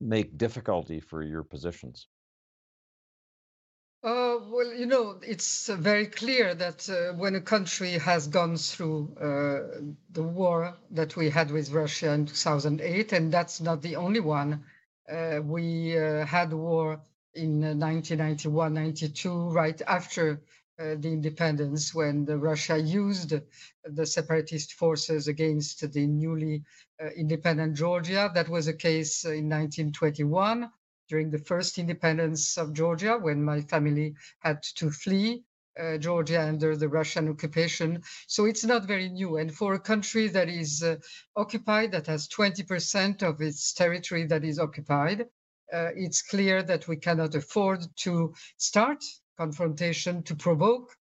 make 0.00 0.36
difficulty 0.38 1.00
for 1.00 1.22
your 1.22 1.42
positions? 1.42 2.06
Uh, 4.02 4.36
well, 4.50 4.72
you 4.74 4.84
know, 4.84 5.18
it's 5.22 5.70
uh, 5.70 5.76
very 5.76 6.06
clear 6.06 6.54
that 6.54 6.88
uh, 6.90 7.14
when 7.14 7.34
a 7.34 7.40
country 7.40 7.92
has 7.92 8.26
gone 8.26 8.56
through 8.56 9.16
the 10.10 10.22
war 10.22 10.76
that 10.90 11.16
we 11.16 11.30
had 11.30 11.50
with 11.50 11.70
Russia 11.70 12.12
in 12.12 12.26
2008, 12.26 13.12
and 13.12 13.32
that's 13.32 13.62
not 13.62 13.80
the 13.80 13.96
only 13.96 14.20
one, 14.20 14.62
we 15.42 15.88
had 15.88 16.52
war 16.52 17.00
in 17.34 17.60
1991 17.60 18.74
92, 18.74 19.48
right 19.48 19.80
after 19.86 20.40
the 20.78 21.08
independence, 21.12 21.94
when 21.94 22.24
the 22.24 22.38
Russia 22.38 22.78
used 22.78 23.34
the 23.84 24.06
separatist 24.06 24.74
forces 24.74 25.28
against 25.28 25.92
the 25.92 26.06
newly 26.06 26.64
independent 27.16 27.76
Georgia. 27.76 28.30
That 28.34 28.48
was 28.48 28.66
a 28.68 28.74
case 28.74 29.24
in 29.24 29.48
1921 29.48 30.70
during 31.08 31.30
the 31.30 31.38
first 31.38 31.78
independence 31.78 32.56
of 32.56 32.72
Georgia 32.72 33.18
when 33.18 33.42
my 33.42 33.60
family 33.60 34.14
had 34.40 34.62
to 34.76 34.90
flee 34.90 35.44
uh, 35.78 35.98
Georgia 35.98 36.40
under 36.40 36.76
the 36.76 36.88
Russian 36.88 37.28
occupation. 37.28 38.02
So 38.26 38.44
it's 38.44 38.64
not 38.64 38.86
very 38.86 39.08
new. 39.08 39.38
And 39.38 39.52
for 39.52 39.74
a 39.74 39.80
country 39.80 40.28
that 40.28 40.48
is 40.48 40.82
uh, 40.82 40.96
occupied, 41.36 41.92
that 41.92 42.06
has 42.06 42.28
20% 42.28 43.22
of 43.22 43.40
its 43.40 43.72
territory 43.72 44.24
that 44.26 44.44
is 44.44 44.58
occupied, 44.58 45.22
uh, 45.72 45.90
it's 45.96 46.22
clear 46.22 46.62
that 46.62 46.86
we 46.86 46.96
cannot 46.96 47.34
afford 47.34 47.80
to 47.96 48.34
start 48.56 49.02
confrontation, 49.36 50.22
to 50.24 50.34
provoke, 50.34 50.96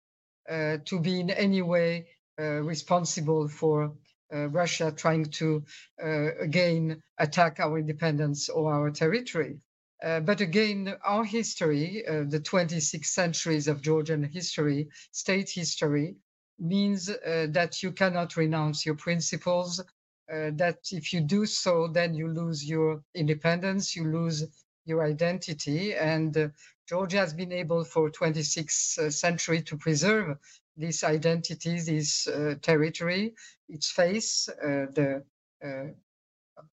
uh, 0.49 0.77
to 0.85 0.99
be 0.99 1.19
in 1.19 1.29
any 1.29 1.61
way 1.61 2.07
uh, 2.39 2.61
responsible 2.61 3.47
for 3.47 3.93
uh, 4.33 4.47
Russia 4.49 4.91
trying 4.91 5.25
to 5.25 5.63
again 5.99 7.01
attack 7.19 7.59
our 7.59 7.77
independence 7.77 8.49
or 8.49 8.73
our 8.73 8.89
territory. 8.89 9.59
Uh, 10.03 10.19
but 10.19 10.41
again, 10.41 10.93
our 11.05 11.23
history, 11.23 12.05
uh, 12.05 12.23
the 12.27 12.39
26 12.39 13.09
centuries 13.09 13.69
of 13.69 13.81
Georgian 13.81 14.21
history, 14.23 14.89
state 15.11 15.49
history, 15.49 16.15
means 16.59 17.09
uh, 17.09 17.47
that 17.51 17.81
you 17.81 17.91
cannot 17.91 18.35
renounce 18.35 18.85
your 18.85 18.95
principles, 18.95 19.79
uh, 19.79 20.51
that 20.55 20.79
if 20.91 21.13
you 21.13 21.21
do 21.21 21.45
so, 21.45 21.87
then 21.87 22.13
you 22.13 22.27
lose 22.27 22.67
your 22.67 23.01
independence, 23.15 23.95
you 23.95 24.03
lose 24.03 24.43
your 24.85 25.03
identity. 25.03 25.93
And 25.93 26.35
uh, 26.37 26.47
Georgia 26.87 27.17
has 27.17 27.33
been 27.33 27.51
able 27.51 27.83
for 27.83 28.09
26 28.09 28.99
century 29.09 29.61
to 29.63 29.77
preserve 29.77 30.37
this 30.77 31.03
identity, 31.03 31.79
this 31.79 32.27
territory, 32.61 33.33
its 33.69 33.89
face, 33.91 34.45
the 34.45 35.23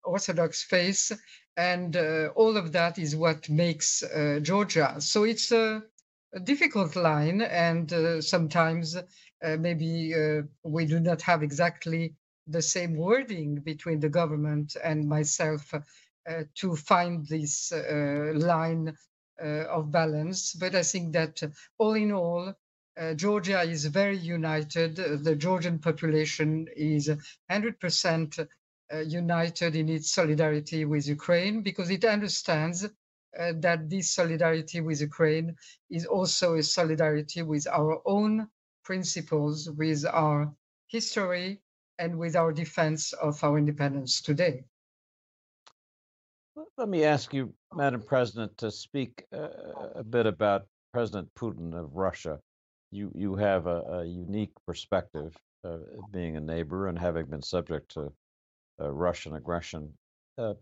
Orthodox 0.04 0.62
face, 0.62 1.10
and 1.56 1.96
uh, 1.96 2.28
all 2.36 2.56
of 2.56 2.72
that 2.72 2.98
is 2.98 3.16
what 3.16 3.48
makes 3.48 4.02
uh, 4.02 4.38
Georgia. 4.42 4.96
So 5.00 5.24
it's 5.24 5.52
a, 5.52 5.82
a 6.34 6.40
difficult 6.40 6.96
line, 6.96 7.40
and 7.42 7.92
uh, 7.92 8.20
sometimes 8.20 8.96
uh, 8.96 9.02
maybe 9.58 10.14
uh, 10.14 10.42
we 10.64 10.84
do 10.86 11.00
not 11.00 11.22
have 11.22 11.42
exactly 11.42 12.14
the 12.46 12.62
same 12.62 12.96
wording 12.96 13.56
between 13.56 14.00
the 14.00 14.08
government 14.08 14.76
and 14.82 15.08
myself 15.08 15.72
uh, 15.74 15.80
Uh, 16.30 16.44
to 16.54 16.76
find 16.76 17.26
this 17.26 17.72
uh, 17.72 18.30
line 18.34 18.94
uh, 19.42 19.64
of 19.76 19.90
balance. 19.90 20.52
But 20.52 20.76
I 20.76 20.82
think 20.84 21.12
that 21.14 21.42
all 21.78 21.94
in 21.94 22.12
all, 22.12 22.54
Georgia 23.16 23.62
is 23.62 23.86
very 23.86 24.18
united. 24.18 24.94
The 24.96 25.34
Georgian 25.34 25.78
population 25.80 26.68
is 26.76 27.10
100% 27.50 28.46
uh, 28.92 28.98
united 28.98 29.74
in 29.74 29.88
its 29.88 30.10
solidarity 30.10 30.84
with 30.84 31.08
Ukraine 31.08 31.62
because 31.62 31.90
it 31.90 32.04
understands 32.04 32.84
uh, 32.84 32.88
that 33.56 33.88
this 33.90 34.10
solidarity 34.10 34.80
with 34.80 35.00
Ukraine 35.00 35.56
is 35.90 36.06
also 36.06 36.54
a 36.54 36.62
solidarity 36.62 37.42
with 37.42 37.66
our 37.66 38.00
own 38.04 38.48
principles, 38.84 39.68
with 39.70 40.04
our 40.06 40.54
history, 40.86 41.60
and 41.98 42.18
with 42.18 42.36
our 42.36 42.52
defense 42.52 43.14
of 43.14 43.42
our 43.42 43.58
independence 43.58 44.20
today. 44.20 44.64
Let 46.78 46.88
me 46.88 47.04
ask 47.04 47.34
you, 47.34 47.52
Madam 47.74 48.02
President, 48.02 48.56
to 48.58 48.70
speak 48.70 49.24
uh, 49.34 49.48
a 49.94 50.04
bit 50.04 50.26
about 50.26 50.66
President 50.92 51.28
Putin 51.34 51.74
of 51.78 51.94
Russia. 51.94 52.40
You 52.90 53.12
you 53.14 53.34
have 53.36 53.66
a, 53.66 53.82
a 54.00 54.04
unique 54.04 54.52
perspective, 54.66 55.36
uh, 55.64 55.78
being 56.10 56.36
a 56.36 56.40
neighbor 56.40 56.88
and 56.88 56.98
having 56.98 57.26
been 57.26 57.42
subject 57.42 57.92
to 57.92 58.12
uh, 58.80 58.90
Russian 58.90 59.36
aggression. 59.36 59.92
Uh, 60.38 60.54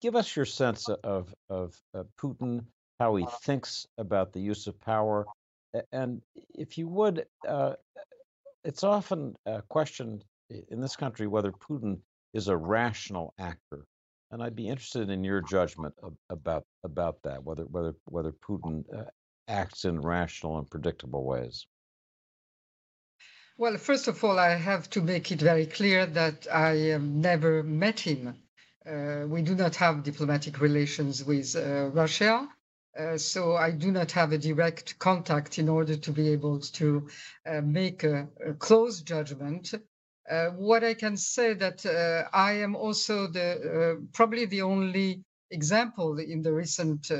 give 0.00 0.16
us 0.16 0.34
your 0.34 0.46
sense 0.46 0.88
of 0.88 1.34
of 1.50 1.78
uh, 1.94 2.04
Putin, 2.20 2.64
how 2.98 3.14
he 3.16 3.26
thinks 3.42 3.86
about 3.98 4.32
the 4.32 4.40
use 4.40 4.66
of 4.66 4.80
power, 4.80 5.26
and 5.92 6.22
if 6.54 6.78
you 6.78 6.88
would, 6.88 7.26
uh, 7.46 7.74
it's 8.64 8.82
often 8.82 9.36
questioned 9.68 10.24
in 10.70 10.80
this 10.80 10.96
country 10.96 11.26
whether 11.26 11.52
Putin 11.52 11.98
is 12.32 12.48
a 12.48 12.56
rational 12.56 13.34
actor, 13.38 13.84
and 14.30 14.42
I'd 14.42 14.56
be 14.56 14.68
interested 14.68 15.10
in 15.10 15.24
your 15.24 15.40
judgment 15.40 15.94
about 16.28 16.64
about 16.84 17.22
that, 17.22 17.42
whether 17.42 17.64
whether 17.64 17.94
whether 18.04 18.32
Putin 18.32 18.84
uh, 18.94 19.04
acts 19.48 19.84
in 19.84 20.00
rational 20.00 20.58
and 20.58 20.70
predictable 20.70 21.24
ways. 21.24 21.66
Well, 23.56 23.76
first 23.76 24.06
of 24.06 24.22
all, 24.22 24.38
I 24.38 24.54
have 24.54 24.88
to 24.90 25.00
make 25.02 25.32
it 25.32 25.40
very 25.40 25.66
clear 25.66 26.06
that 26.06 26.46
I 26.46 26.76
have 26.92 27.02
never 27.02 27.62
met 27.64 27.98
him. 27.98 28.36
Uh, 28.88 29.24
we 29.26 29.42
do 29.42 29.54
not 29.54 29.74
have 29.76 30.04
diplomatic 30.04 30.60
relations 30.60 31.24
with 31.24 31.56
uh, 31.56 31.88
Russia. 31.92 32.48
Uh, 32.98 33.16
so 33.16 33.56
I 33.56 33.70
do 33.70 33.92
not 33.92 34.12
have 34.12 34.32
a 34.32 34.38
direct 34.38 34.98
contact 34.98 35.58
in 35.58 35.68
order 35.68 35.96
to 35.96 36.10
be 36.12 36.28
able 36.30 36.60
to 36.60 37.08
uh, 37.46 37.60
make 37.60 38.02
a, 38.04 38.28
a, 38.44 38.54
close 38.54 39.02
judgment. 39.02 39.74
Uh, 40.30 40.50
what 40.50 40.84
I 40.84 40.94
can 40.94 41.16
say 41.16 41.54
that 41.54 41.86
uh, 41.86 42.28
I 42.36 42.52
am 42.52 42.76
also 42.76 43.26
the 43.26 44.06
probably 44.12 44.44
the 44.46 44.62
only 44.62 45.24
example 45.50 46.18
in 46.18 46.42
the 46.42 46.52
recent 46.52 47.10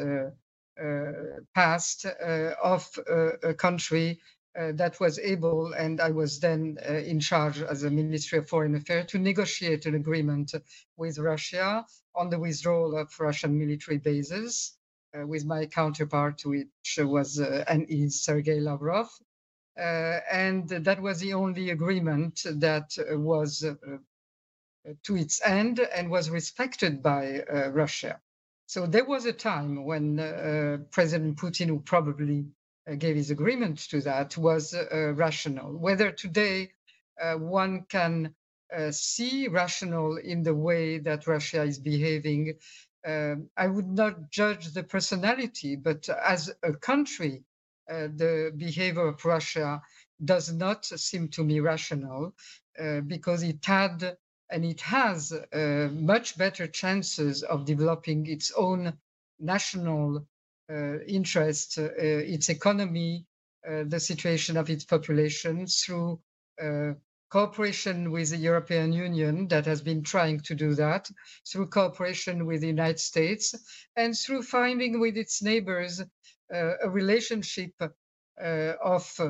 past 1.54 2.04
of 2.04 2.98
a 3.42 3.54
country 3.54 4.20
uh, 4.58 4.72
that 4.74 4.98
was 4.98 5.18
able, 5.20 5.72
and 5.74 6.00
I 6.00 6.10
was 6.10 6.40
then 6.40 6.78
uh, 6.88 6.94
in 6.94 7.20
charge 7.20 7.60
as 7.60 7.84
a 7.84 7.90
Ministry 7.90 8.38
of 8.38 8.48
Foreign 8.48 8.74
Affairs 8.74 9.06
to 9.12 9.18
negotiate 9.18 9.86
an 9.86 9.94
agreement 9.94 10.52
with 10.96 11.18
Russia 11.18 11.86
on 12.14 12.30
the 12.30 12.38
withdrawal 12.38 12.96
of 12.96 13.08
Russian 13.20 13.56
military 13.56 13.98
bases 13.98 14.76
uh, 15.16 15.26
with 15.26 15.44
my 15.44 15.66
counterpart, 15.66 16.44
which 16.44 16.98
was 16.98 17.38
uh, 17.38 17.64
and 17.68 17.86
is 17.88 18.24
Sergei 18.24 18.58
Lavrov. 18.60 19.08
Uh, 19.78 20.20
and 20.32 20.68
that 20.68 21.00
was 21.00 21.20
the 21.20 21.34
only 21.34 21.70
agreement 21.70 22.42
that 22.44 22.96
was 23.10 23.64
to 25.04 25.16
its 25.16 25.40
end 25.44 25.80
and 25.80 26.10
was 26.10 26.30
respected 26.30 27.02
by 27.02 27.42
Russia. 27.70 28.20
So 28.66 28.86
there 28.86 29.04
was 29.04 29.26
a 29.26 29.32
time 29.32 29.84
when 29.84 30.16
President 30.90 31.36
Putin, 31.38 31.68
who 31.68 31.80
probably 31.80 32.46
gave 32.98 33.16
his 33.16 33.30
agreement 33.30 33.78
to 33.90 34.00
that 34.02 34.36
was 34.36 34.74
uh, 34.74 35.12
rational. 35.14 35.76
Whether 35.76 36.10
today 36.10 36.72
uh, 37.20 37.34
one 37.34 37.84
can 37.88 38.34
uh, 38.74 38.90
see 38.90 39.48
rational 39.48 40.16
in 40.16 40.42
the 40.42 40.54
way 40.54 40.98
that 40.98 41.26
Russia 41.26 41.62
is 41.62 41.78
behaving, 41.78 42.54
um, 43.06 43.48
I 43.56 43.66
would 43.68 43.88
not 43.88 44.30
judge 44.30 44.72
the 44.72 44.82
personality, 44.82 45.76
but 45.76 46.08
as 46.08 46.52
a 46.62 46.72
country, 46.72 47.44
the 47.88 48.52
behavior 48.56 49.08
of 49.08 49.24
Russia 49.24 49.82
does 50.24 50.52
not 50.52 50.84
seem 50.84 51.28
to 51.28 51.44
me 51.44 51.60
rational 51.60 52.34
because 53.06 53.42
it 53.42 53.64
had 53.64 54.16
and 54.50 54.64
it 54.64 54.80
has 54.80 55.32
uh, 55.32 55.88
much 55.92 56.38
better 56.38 56.66
chances 56.66 57.42
of 57.42 57.64
developing 57.64 58.26
its 58.26 58.50
own 58.56 58.92
national 59.38 60.26
uh, 60.70 60.98
uh, 61.78 61.88
its 61.98 62.48
economy, 62.48 63.26
uh, 63.68 63.84
the 63.86 64.00
situation 64.00 64.56
of 64.56 64.70
its 64.70 64.84
population 64.84 65.66
through 65.66 66.20
cooperation 67.30 68.10
with 68.10 68.30
the 68.30 68.36
European 68.36 68.92
Union 68.92 69.48
that 69.48 69.66
has 69.66 69.82
been 69.82 70.02
trying 70.02 70.40
to 70.40 70.54
do 70.54 70.74
that, 70.74 71.10
through 71.46 71.66
cooperation 71.66 72.46
with 72.46 72.62
the 72.62 72.66
United 72.66 72.98
States, 72.98 73.54
and 73.96 74.16
through 74.16 74.42
finding 74.42 74.98
with 74.98 75.16
its 75.16 75.42
neighbors 75.42 76.00
uh, 76.00 76.04
a 76.50 76.88
relationship 76.90 77.72
uh, 77.80 78.72
of 78.82 79.20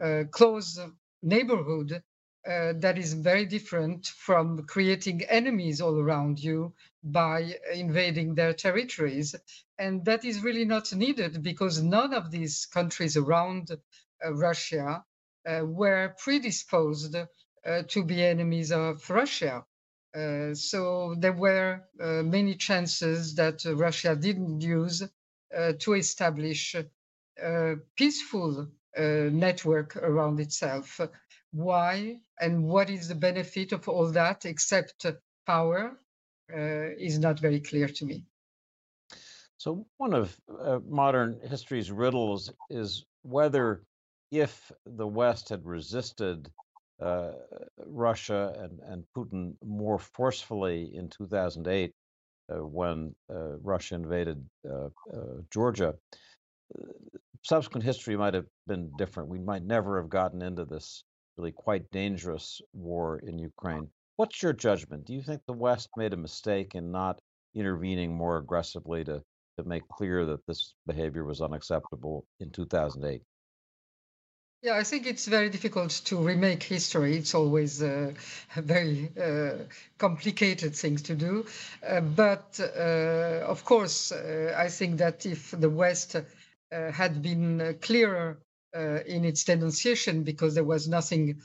uh, 0.00 0.24
close 0.30 0.78
neighborhood 1.22 2.02
that 2.44 2.96
is 2.96 3.12
very 3.12 3.44
different 3.44 4.06
from 4.06 4.64
creating 4.66 5.22
enemies 5.24 5.80
all 5.80 5.98
around 5.98 6.38
you 6.38 6.72
by 7.04 7.54
invading 7.74 8.34
their 8.34 8.54
territories. 8.54 9.34
And 9.78 10.04
that 10.06 10.24
is 10.24 10.40
really 10.42 10.64
not 10.64 10.94
needed 10.94 11.42
because 11.42 11.82
none 11.82 12.14
of 12.14 12.30
these 12.30 12.66
countries 12.66 13.16
around 13.16 13.70
uh, 13.70 14.32
Russia 14.34 15.04
uh, 15.46 15.60
were 15.64 16.14
predisposed 16.18 17.14
uh, 17.16 17.82
to 17.88 18.04
be 18.04 18.24
enemies 18.24 18.72
of 18.72 19.08
Russia. 19.10 19.64
Uh, 20.14 20.54
so 20.54 21.14
there 21.18 21.32
were 21.32 21.82
uh, 22.00 22.22
many 22.22 22.54
chances 22.56 23.34
that 23.34 23.64
Russia 23.64 24.16
didn't 24.16 24.60
use 24.62 25.02
uh, 25.02 25.08
to 25.78 25.94
establish 25.94 26.74
a 27.42 27.76
peaceful 27.96 28.68
network 28.96 29.96
around 29.96 30.40
itself. 30.40 31.00
Why 31.52 32.20
and 32.40 32.64
what 32.64 32.90
is 32.90 33.08
the 33.08 33.14
benefit 33.14 33.72
of 33.72 33.88
all 33.88 34.10
that 34.12 34.44
except 34.44 35.06
power 35.46 35.98
uh, 36.54 36.90
is 36.98 37.18
not 37.18 37.40
very 37.40 37.60
clear 37.60 37.88
to 37.88 38.04
me. 38.04 38.24
So, 39.58 39.86
one 39.96 40.14
of 40.14 40.36
uh, 40.48 40.78
modern 40.88 41.40
history's 41.42 41.90
riddles 41.90 42.52
is 42.70 43.04
whether, 43.22 43.82
if 44.30 44.72
the 44.86 45.06
West 45.06 45.48
had 45.48 45.64
resisted 45.64 46.50
uh, 47.00 47.32
Russia 47.86 48.54
and, 48.62 48.78
and 48.90 49.04
Putin 49.16 49.54
more 49.64 49.98
forcefully 49.98 50.94
in 50.94 51.08
2008, 51.08 51.90
uh, 51.90 51.92
when 52.56 53.14
uh, 53.30 53.56
Russia 53.58 53.94
invaded 53.94 54.44
uh, 54.68 54.88
Georgia, 55.52 55.94
subsequent 57.42 57.84
history 57.84 58.16
might 58.16 58.34
have 58.34 58.46
been 58.66 58.90
different. 58.96 59.28
We 59.28 59.38
might 59.38 59.64
never 59.64 60.00
have 60.00 60.08
gotten 60.08 60.42
into 60.42 60.64
this 60.64 61.04
really 61.36 61.52
quite 61.52 61.90
dangerous 61.90 62.60
war 62.72 63.18
in 63.20 63.38
Ukraine. 63.38 63.88
What's 64.16 64.42
your 64.42 64.52
judgment? 64.52 65.04
Do 65.04 65.14
you 65.14 65.22
think 65.22 65.42
the 65.46 65.52
West 65.52 65.88
made 65.96 66.12
a 66.12 66.16
mistake 66.16 66.74
in 66.74 66.90
not 66.90 67.20
intervening 67.54 68.14
more 68.14 68.38
aggressively 68.38 69.04
to, 69.04 69.22
to 69.56 69.64
make 69.64 69.86
clear 69.88 70.24
that 70.26 70.44
this 70.46 70.74
behavior 70.86 71.24
was 71.24 71.40
unacceptable 71.40 72.26
in 72.40 72.50
2008? 72.50 73.22
Yeah, 74.60 74.76
I 74.76 74.82
think 74.82 75.06
it's 75.06 75.26
very 75.26 75.50
difficult 75.50 75.90
to 76.06 76.16
remake 76.16 76.64
history. 76.64 77.16
It's 77.16 77.34
always 77.34 77.80
uh, 77.80 78.12
a 78.56 78.62
very 78.62 79.08
uh, 79.20 79.64
complicated 79.98 80.74
thing 80.74 80.96
to 80.96 81.14
do. 81.14 81.46
Uh, 81.86 82.00
but 82.00 82.58
uh, 82.60 83.44
of 83.46 83.64
course, 83.64 84.10
uh, 84.10 84.54
I 84.56 84.68
think 84.68 84.98
that 84.98 85.26
if 85.26 85.52
the 85.52 85.70
West 85.70 86.16
uh, 86.16 86.90
had 86.90 87.22
been 87.22 87.78
clearer 87.80 88.38
in 88.74 89.24
its 89.24 89.44
denunciation, 89.44 90.22
because 90.24 90.54
there 90.54 90.62
was 90.62 90.86
nothing 90.86 91.40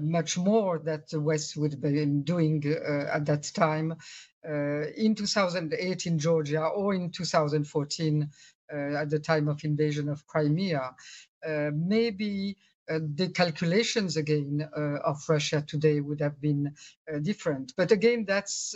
much 0.00 0.38
more 0.38 0.78
that 0.84 1.08
the 1.10 1.20
West 1.20 1.56
would 1.56 1.72
have 1.72 1.80
been 1.80 2.22
doing 2.22 2.64
at 2.64 3.26
that 3.26 3.50
time 3.54 3.94
in 4.44 5.14
2008 5.14 6.06
in 6.06 6.18
Georgia 6.18 6.62
or 6.64 6.94
in 6.94 7.10
2014 7.10 8.30
at 8.72 9.10
the 9.10 9.18
time 9.18 9.48
of 9.48 9.64
invasion 9.64 10.08
of 10.08 10.26
Crimea. 10.26 10.94
maybe 11.72 12.56
uh, 12.90 12.98
the 13.14 13.28
calculations 13.28 14.16
again 14.16 14.68
uh, 14.76 14.98
of 15.04 15.22
Russia 15.28 15.64
today 15.66 16.00
would 16.00 16.20
have 16.20 16.40
been 16.40 16.74
uh, 17.12 17.18
different. 17.20 17.72
But 17.76 17.92
again, 17.92 18.24
that's 18.26 18.74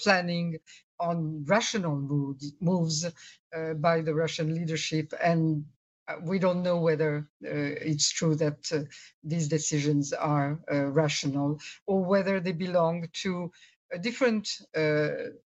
planning 0.00 0.58
on 0.98 1.44
rational 1.46 1.96
mood, 1.96 2.40
moves 2.60 3.06
by 3.76 4.00
the 4.00 4.14
Russian 4.14 4.54
leadership 4.54 5.12
and 5.22 5.64
uh, 6.08 6.16
we 6.22 6.38
don't 6.38 6.62
know 6.62 6.78
whether 6.78 7.28
uh, 7.44 7.48
it's 7.90 8.10
true 8.10 8.34
that 8.36 8.70
uh, 8.72 8.80
these 9.22 9.48
decisions 9.48 10.12
are 10.12 10.60
uh, 10.70 10.84
rational 10.86 11.58
or 11.86 12.04
whether 12.04 12.40
they 12.40 12.52
belong 12.52 13.08
to 13.12 13.50
a 13.92 13.98
different 13.98 14.48
uh, 14.76 15.08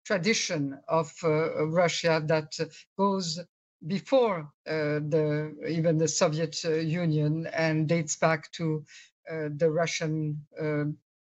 tradition 0.05 0.79
of 0.88 1.12
uh, 1.22 1.66
Russia 1.66 2.22
that 2.27 2.53
goes 2.96 3.38
before 3.87 4.51
the 4.67 5.55
even 5.69 5.99
the 5.99 6.09
Soviet 6.09 6.62
Union 6.64 7.47
and 7.53 7.88
dates 7.88 8.17
back 8.17 8.51
to 8.53 8.85
the 9.29 9.71
Russian 9.71 10.45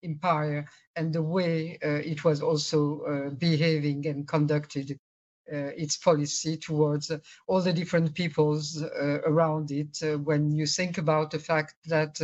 empire 0.05 0.67
and 0.97 1.13
the 1.13 1.23
way 1.23 1.79
it 1.83 2.25
was 2.25 2.43
also 2.43 3.31
behaving 3.39 4.07
and 4.07 4.27
conducted 4.27 4.99
uh, 5.53 5.71
its 5.77 5.97
policy 5.97 6.57
towards 6.57 7.11
uh, 7.11 7.19
all 7.47 7.61
the 7.61 7.73
different 7.73 8.15
peoples 8.15 8.83
uh, 8.83 9.21
around 9.27 9.71
it. 9.71 9.99
when 10.25 10.53
you 10.53 10.67
think 10.67 10.99
about 10.99 11.31
the 11.31 11.39
fact 11.39 11.75
that 11.89 12.19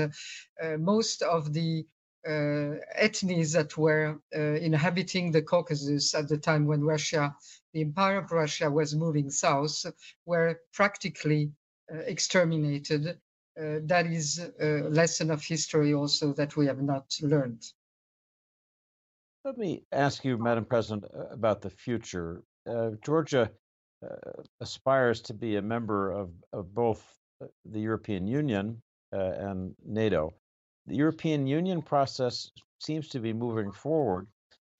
most 0.79 1.23
of 1.23 1.53
the 1.53 1.85
uh, 2.27 2.77
ethnies 3.01 3.53
that 3.53 3.77
were 3.77 4.21
uh, 4.37 4.41
inhabiting 4.41 5.31
the 5.33 5.43
Caucasus 5.43 6.15
at 6.15 6.29
the 6.29 6.37
time 6.39 6.67
when 6.67 6.83
Russia, 6.85 7.35
the 7.73 7.83
Empire 7.83 8.19
of 8.19 8.33
Russia, 8.33 8.71
was 8.71 8.95
moving 8.95 9.31
south, 9.31 9.85
were 10.27 10.61
practically 10.73 11.53
uh, 11.93 11.99
exterminated. 11.99 13.19
that 13.57 14.07
is 14.07 14.39
a 14.61 14.83
lesson 14.89 15.31
of 15.33 15.43
history 15.43 15.93
also 15.93 16.33
that 16.33 16.57
we 16.57 16.65
have 16.67 16.81
not 16.81 17.07
learned. 17.23 17.63
Let 19.45 19.59
me 19.59 19.83
ask 19.93 20.25
you, 20.25 20.39
Madam 20.39 20.65
President, 20.65 21.05
about 21.33 21.61
the 21.61 21.71
future 21.71 22.43
uh, 22.69 22.91
Georgia 23.03 23.51
uh, 24.03 24.43
aspires 24.61 25.21
to 25.23 25.35
be 25.35 25.57
a 25.57 25.63
member 25.63 26.11
of, 26.11 26.31
of 26.53 26.75
both 26.75 27.19
uh, 27.43 27.47
the 27.65 27.81
European 27.81 28.27
Union 28.27 28.81
uh, 29.13 29.19
and 29.19 29.75
NATO. 29.85 30.35
The 30.87 30.97
European 30.97 31.47
Union 31.47 31.83
process 31.83 32.51
seems 32.79 33.09
to 33.09 33.21
be 33.21 33.33
moving 33.33 33.73
forward. 33.73 34.27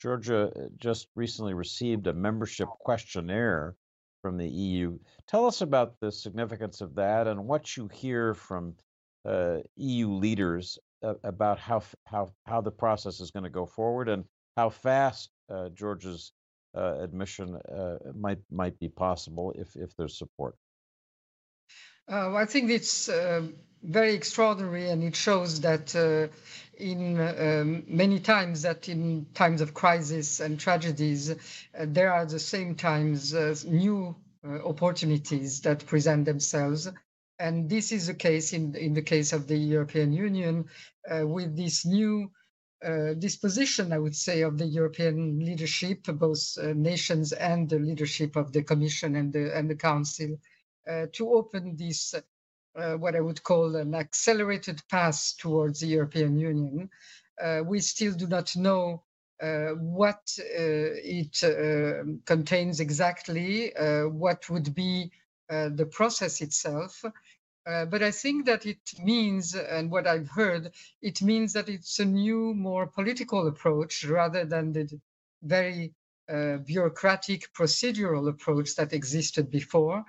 Georgia 0.01 0.51
uh, 0.55 0.69
just 0.77 1.09
recently 1.15 1.55
received 1.55 2.07
a 2.07 2.13
membership 2.13 2.69
questionnaire 2.81 3.75
from 4.23 4.37
the 4.37 4.49
EU. 4.49 4.99
Tell 5.27 5.47
us 5.47 5.61
about 5.61 5.95
the 6.01 6.11
significance 6.11 6.81
of 6.81 6.95
that 6.97 7.27
and 7.27 7.47
what 7.47 7.77
you 7.77 7.89
hear 7.89 8.35
from 8.35 8.75
uh, 9.25 9.59
EU 9.77 10.11
leaders 10.11 10.79
about 11.23 11.59
how 11.61 11.81
how 12.07 12.29
how 12.45 12.61
the 12.61 12.73
process 12.73 13.21
is 13.21 13.31
going 13.31 13.45
to 13.45 13.51
go 13.51 13.65
forward 13.65 14.09
and 14.09 14.25
how 14.57 14.69
fast 14.69 15.31
Georgia's 15.75 16.33
uh, 16.77 16.99
admission 17.01 17.57
uh, 17.57 17.97
might 18.15 18.39
might 18.51 18.79
be 18.79 18.89
possible 18.89 19.53
if 19.57 19.75
if 19.77 19.97
there's 19.97 20.19
support? 20.19 20.55
Uh, 22.11 22.35
I 22.35 22.47
think 22.47 22.71
it's 22.71 23.09
um, 23.11 23.55
very 23.83 24.15
extraordinary, 24.15 24.89
and 24.89 25.05
it 25.05 25.15
shows 25.15 25.61
that 25.61 25.95
uh, 25.95 26.29
in 26.79 27.21
um, 27.21 27.83
many 27.87 28.19
times 28.19 28.63
that 28.63 28.89
in 28.89 29.27
times 29.35 29.61
of 29.61 29.75
crisis 29.75 30.41
and 30.41 30.59
tragedies, 30.59 31.31
uh, 31.31 31.35
there 31.81 32.13
are 32.13 32.25
the 32.25 32.39
same 32.39 32.75
times 32.75 33.35
uh, 33.35 33.55
new 33.67 34.17
opportunities 34.65 35.61
that 35.63 35.85
present 35.85 36.25
themselves. 36.25 36.89
And 37.39 37.69
this 37.69 37.93
is 37.93 38.07
the 38.07 38.15
case 38.15 38.53
in, 38.53 38.75
in 38.75 38.95
the 38.95 39.03
case 39.03 39.33
of 39.33 39.47
the 39.47 39.57
European 39.57 40.13
Union 40.13 40.65
uh, 41.11 41.27
with 41.27 41.57
this 41.57 41.85
new 41.85 42.31
uh, 42.85 43.15
disposition, 43.15 43.93
I 43.93 43.99
would 43.99 44.17
say, 44.17 44.43
of 44.43 44.57
the 44.57 44.67
European 44.67 45.41
leadership, 45.41 46.05
both 46.05 46.57
uh, 46.57 46.73
nations 46.75 47.33
and 47.33 47.69
the 47.69 47.79
leadership 47.79 48.37
of 48.37 48.53
the 48.53 48.63
Commission 48.63 49.17
and 49.17 49.33
the, 49.33 49.57
and 49.57 49.69
the 49.69 49.75
Council, 49.77 50.33
uh, 50.35 50.37
to 51.13 51.33
open 51.33 51.77
this, 51.77 52.15
uh, 52.15 52.95
what 52.95 53.15
I 53.15 53.21
would 53.21 53.43
call 53.43 53.77
an 53.77 53.95
accelerated 53.95 54.83
path 54.91 55.35
towards 55.39 55.81
the 55.81 55.89
European 55.89 56.39
Union. 56.39 56.91
Uh, 57.41 57.63
we 57.65 57.81
still 57.81 58.15
do 58.15 58.27
not 58.27 58.57
know 58.57 59.03
what 59.41 60.23
it 60.37 62.25
contains 62.25 62.81
exactly, 62.81 63.73
what 63.77 64.49
would 64.51 64.75
be 64.75 65.13
the 65.49 65.89
process 65.91 66.41
itself. 66.41 67.05
Uh, 67.69 67.85
but 67.85 68.03
I 68.03 68.11
think 68.11 68.47
that 68.47 68.65
it 68.65 68.79
means, 69.05 69.55
and 69.55 69.91
what 69.91 70.07
I've 70.07 70.31
heard, 70.31 70.73
it 71.03 71.21
means 71.21 71.53
that 71.53 71.69
it's 71.69 71.99
a 71.99 72.05
new, 72.05 72.55
more 72.55 72.87
political 72.87 73.47
approach 73.47 74.05
rather 74.05 74.47
than 74.47 74.73
the 74.73 74.99
very 75.43 75.93
uh, 76.31 76.57
bureaucratic 76.59 77.53
procedural 77.53 78.29
approach 78.31 78.75
that 78.77 78.95
existed 78.95 79.51
before, 79.51 79.99
uh, 79.99 80.03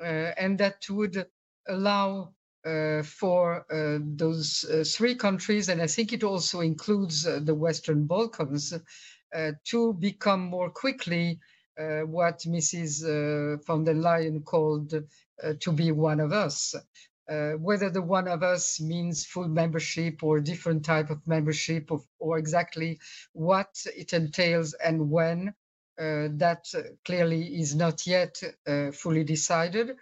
and 0.00 0.58
that 0.58 0.88
would 0.90 1.26
allow 1.68 2.32
uh, 2.64 3.02
for 3.02 3.64
uh, 3.70 3.98
those 4.16 4.64
three 4.96 5.14
countries, 5.14 5.68
and 5.68 5.80
I 5.80 5.86
think 5.86 6.12
it 6.12 6.24
also 6.24 6.60
includes 6.60 7.22
the 7.22 7.54
Western 7.54 8.06
Balkans, 8.06 8.74
to 9.64 9.92
become 9.94 10.40
more 10.40 10.70
quickly 10.70 11.38
what 11.76 12.40
Mrs. 12.40 13.64
von 13.64 13.84
der 13.84 13.94
Leyen 13.94 14.44
called 14.44 14.94
uh, 15.42 15.52
to 15.60 15.72
be 15.72 15.92
one 15.92 16.20
of 16.20 16.32
us. 16.32 16.74
Uh, 17.28 17.52
whether 17.52 17.90
the 17.90 18.02
one 18.02 18.26
of 18.26 18.42
us 18.42 18.80
means 18.80 19.26
full 19.26 19.48
membership 19.48 20.22
or 20.22 20.40
different 20.40 20.82
type 20.84 21.10
of 21.10 21.26
membership 21.26 21.90
of, 21.90 22.02
or 22.18 22.38
exactly 22.38 22.98
what 23.34 23.68
it 23.94 24.14
entails 24.14 24.72
and 24.82 25.10
when, 25.10 25.48
uh, 25.48 25.52
that 25.98 26.64
clearly 27.04 27.60
is 27.60 27.74
not 27.74 28.06
yet 28.06 28.40
uh, 28.66 28.90
fully 28.92 29.24
decided. 29.24 29.96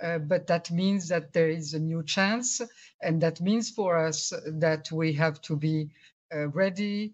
Uh, 0.00 0.18
but 0.18 0.46
that 0.46 0.70
means 0.70 1.08
that 1.08 1.32
there 1.32 1.50
is 1.50 1.74
a 1.74 1.78
new 1.78 2.02
chance, 2.02 2.62
and 3.02 3.20
that 3.20 3.40
means 3.40 3.68
for 3.68 3.98
us 3.98 4.32
that 4.46 4.90
we 4.90 5.12
have 5.12 5.40
to 5.42 5.56
be 5.56 5.90
uh, 6.34 6.48
ready 6.48 7.12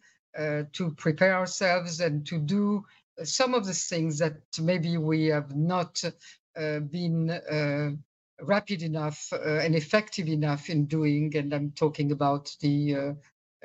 to 0.73 0.91
prepare 0.99 1.35
ourselves 1.35 2.01
and 2.01 2.27
to 2.27 2.39
do 2.39 2.85
some 3.25 3.55
of 3.55 3.67
the 3.67 3.73
things 3.73 4.19
that 4.19 4.37
maybe 4.61 4.99
we 4.99 5.27
have 5.27 5.57
not 5.57 6.03
uh, 6.57 6.81
been 6.81 7.31
uh, 7.31 7.91
rapid 8.43 8.83
enough 8.83 9.33
uh, 9.33 9.59
and 9.59 9.75
effective 9.75 10.29
enough 10.29 10.69
in 10.69 10.87
doing, 10.87 11.35
and 11.37 11.53
I'm 11.55 11.71
talking 11.73 12.13
about 12.13 12.55
the 12.61 13.17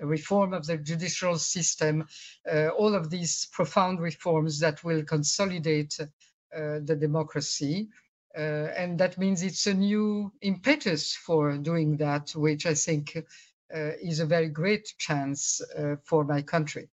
reform 0.02 0.54
of 0.54 0.66
the 0.66 0.78
judicial 0.78 1.38
system, 1.38 2.08
all 2.78 2.96
of 2.96 3.10
these 3.10 3.48
profound 3.52 4.00
reforms 4.00 4.60
that 4.60 4.84
will 4.84 5.04
consolidate 5.04 5.98
the 6.52 6.98
democracy. 7.00 7.90
Uh, 8.38 8.72
and 8.78 8.98
that 8.98 9.18
means 9.18 9.44
it's 9.44 9.68
a 9.68 9.74
new 9.74 10.32
impetus 10.42 11.14
for 11.16 11.58
doing 11.58 11.98
that, 11.98 12.32
which 12.32 12.66
I 12.66 12.74
think 12.74 13.18
uh, 13.74 13.92
is 14.02 14.20
a 14.20 14.26
very 14.26 14.48
great 14.48 14.94
chance 14.98 15.62
uh, 15.78 15.96
for 16.04 16.24
my 16.24 16.42
country. 16.42 16.90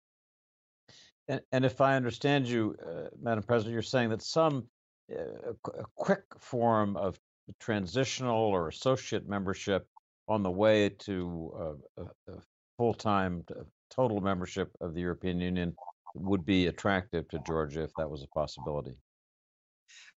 And, 1.28 1.40
and, 1.52 1.64
if 1.64 1.80
I 1.80 1.94
understand 1.94 2.48
you, 2.48 2.76
Madam 3.20 3.44
President, 3.44 3.74
you're 3.74 3.82
saying 3.82 4.08
that 4.10 4.22
some 4.22 4.66
a, 5.10 5.50
a 5.78 5.84
quick 5.94 6.24
form 6.38 6.96
of 6.96 7.18
transitional 7.60 8.36
or 8.36 8.68
associate 8.68 9.28
membership 9.28 9.86
on 10.26 10.42
the 10.42 10.50
way 10.50 10.88
to 10.88 11.78
a 11.96 12.32
full-time 12.78 13.44
total 13.90 14.20
membership 14.20 14.70
of 14.80 14.94
the 14.94 15.00
European 15.00 15.40
Union 15.40 15.76
would 16.14 16.46
be 16.46 16.68
attractive 16.68 17.28
to 17.28 17.38
Georgia 17.40 17.82
if 17.82 17.92
that 17.98 18.08
was 18.08 18.22
a 18.22 18.28
possibility. 18.28 18.94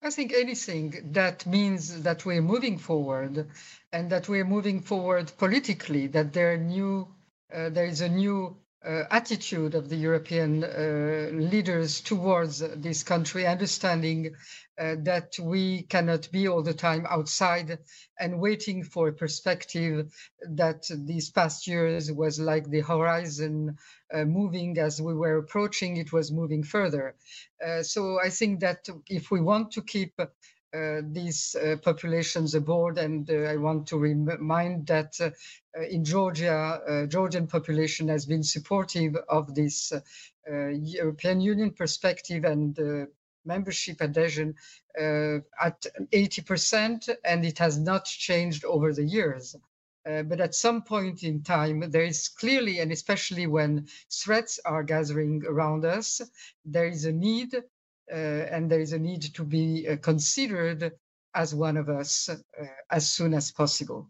I 0.03 0.09
think 0.09 0.33
anything 0.33 1.11
that 1.11 1.45
means 1.45 2.01
that 2.01 2.25
we're 2.25 2.41
moving 2.41 2.77
forward 2.77 3.49
and 3.91 4.09
that 4.09 4.27
we're 4.29 4.45
moving 4.45 4.81
forward 4.81 5.31
politically, 5.37 6.07
that 6.07 6.33
there 6.33 6.53
are 6.53 6.57
new, 6.57 7.07
uh, 7.53 7.69
there 7.69 7.85
is 7.85 8.01
a 8.01 8.09
new 8.09 8.57
uh, 8.83 9.03
attitude 9.11 9.75
of 9.75 9.89
the 9.89 9.95
European 9.95 10.63
uh, 10.63 11.29
leaders 11.33 12.01
towards 12.01 12.59
this 12.59 13.03
country, 13.03 13.45
understanding 13.45 14.35
uh, 14.79 14.95
that 15.03 15.37
we 15.39 15.83
cannot 15.83 16.31
be 16.31 16.47
all 16.47 16.63
the 16.63 16.73
time 16.73 17.05
outside 17.09 17.77
and 18.19 18.39
waiting 18.39 18.83
for 18.83 19.09
a 19.09 19.13
perspective 19.13 20.11
that 20.49 20.83
these 21.05 21.29
past 21.29 21.67
years 21.67 22.11
was 22.11 22.39
like 22.39 22.69
the 22.69 22.81
horizon 22.81 23.77
uh, 24.11 24.23
moving 24.25 24.77
as 24.79 25.01
we 25.01 25.13
were 25.13 25.37
approaching, 25.37 25.97
it 25.97 26.11
was 26.11 26.31
moving 26.31 26.63
further. 26.63 27.15
Uh, 27.63 27.83
so 27.83 28.19
I 28.19 28.29
think 28.29 28.61
that 28.61 28.87
if 29.07 29.29
we 29.29 29.41
want 29.41 29.71
to 29.73 29.81
keep 29.81 30.19
these 30.73 31.55
uh, 31.55 31.75
populations 31.81 32.55
aboard. 32.55 32.97
And 32.97 33.29
uh, 33.29 33.49
I 33.49 33.57
want 33.57 33.87
to 33.87 33.97
remind 33.97 34.87
that 34.87 35.19
in 35.89 36.03
Georgia, 36.03 37.05
Georgian 37.09 37.47
population 37.47 38.07
has 38.09 38.25
been 38.25 38.43
supportive 38.43 39.15
of 39.29 39.55
this 39.55 39.93
European 40.47 41.41
Union 41.41 41.71
perspective 41.71 42.43
and 42.45 43.07
membership 43.45 44.01
adhesion 44.01 44.55
uh, 44.99 45.39
at 45.61 45.85
80%, 46.11 47.09
and 47.23 47.45
it 47.45 47.57
has 47.59 47.77
not 47.77 48.05
changed 48.05 48.65
over 48.65 48.93
the 48.93 49.03
years. 49.03 49.55
Uh, 50.03 50.23
but 50.23 50.41
at 50.41 50.55
some 50.55 50.81
point 50.81 51.23
in 51.23 51.43
time, 51.43 51.91
there 51.91 52.03
is 52.03 52.27
clearly, 52.27 52.79
and 52.79 52.91
especially 52.91 53.45
when 53.45 53.87
threats 54.11 54.59
are 54.65 54.83
gathering 54.83 55.43
around 55.45 55.85
us, 55.85 56.21
there 56.65 56.87
is 56.87 57.05
a 57.05 57.11
need 57.11 57.53
uh, 57.53 57.61
and 58.15 58.69
there 58.69 58.79
is 58.79 58.93
a 58.93 58.99
need 58.99 59.21
to 59.21 59.43
be 59.43 59.87
uh, 59.87 59.97
considered 59.97 60.91
as 61.33 61.55
one 61.55 61.77
of 61.77 61.89
us 61.89 62.29
uh, 62.29 62.35
as 62.89 63.09
soon 63.09 63.33
as 63.33 63.51
possible. 63.51 64.09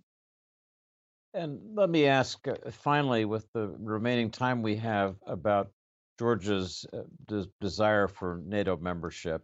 And 1.34 1.60
let 1.76 1.90
me 1.90 2.08
ask 2.08 2.46
finally, 2.72 3.26
with 3.26 3.48
the 3.54 3.74
remaining 3.80 4.32
time 4.32 4.62
we 4.62 4.76
have, 4.78 5.16
about 5.28 5.72
Georgia's 6.20 6.86
de- 7.28 7.48
desire 7.62 8.08
for 8.08 8.42
NATO 8.46 8.78
membership. 8.78 9.42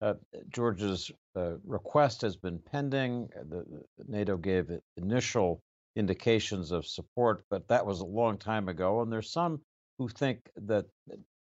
Uh, 0.00 0.14
Georgia's 0.48 1.10
uh, 1.36 1.56
request 1.64 2.22
has 2.22 2.36
been 2.36 2.58
pending. 2.58 3.28
The, 3.48 3.64
NATO 4.08 4.36
gave 4.36 4.70
initial 4.96 5.62
indications 5.94 6.70
of 6.70 6.86
support, 6.86 7.44
but 7.50 7.68
that 7.68 7.84
was 7.84 8.00
a 8.00 8.04
long 8.04 8.38
time 8.38 8.68
ago. 8.68 9.00
And 9.02 9.12
there's 9.12 9.30
some 9.30 9.60
who 9.98 10.08
think 10.08 10.50
that 10.56 10.86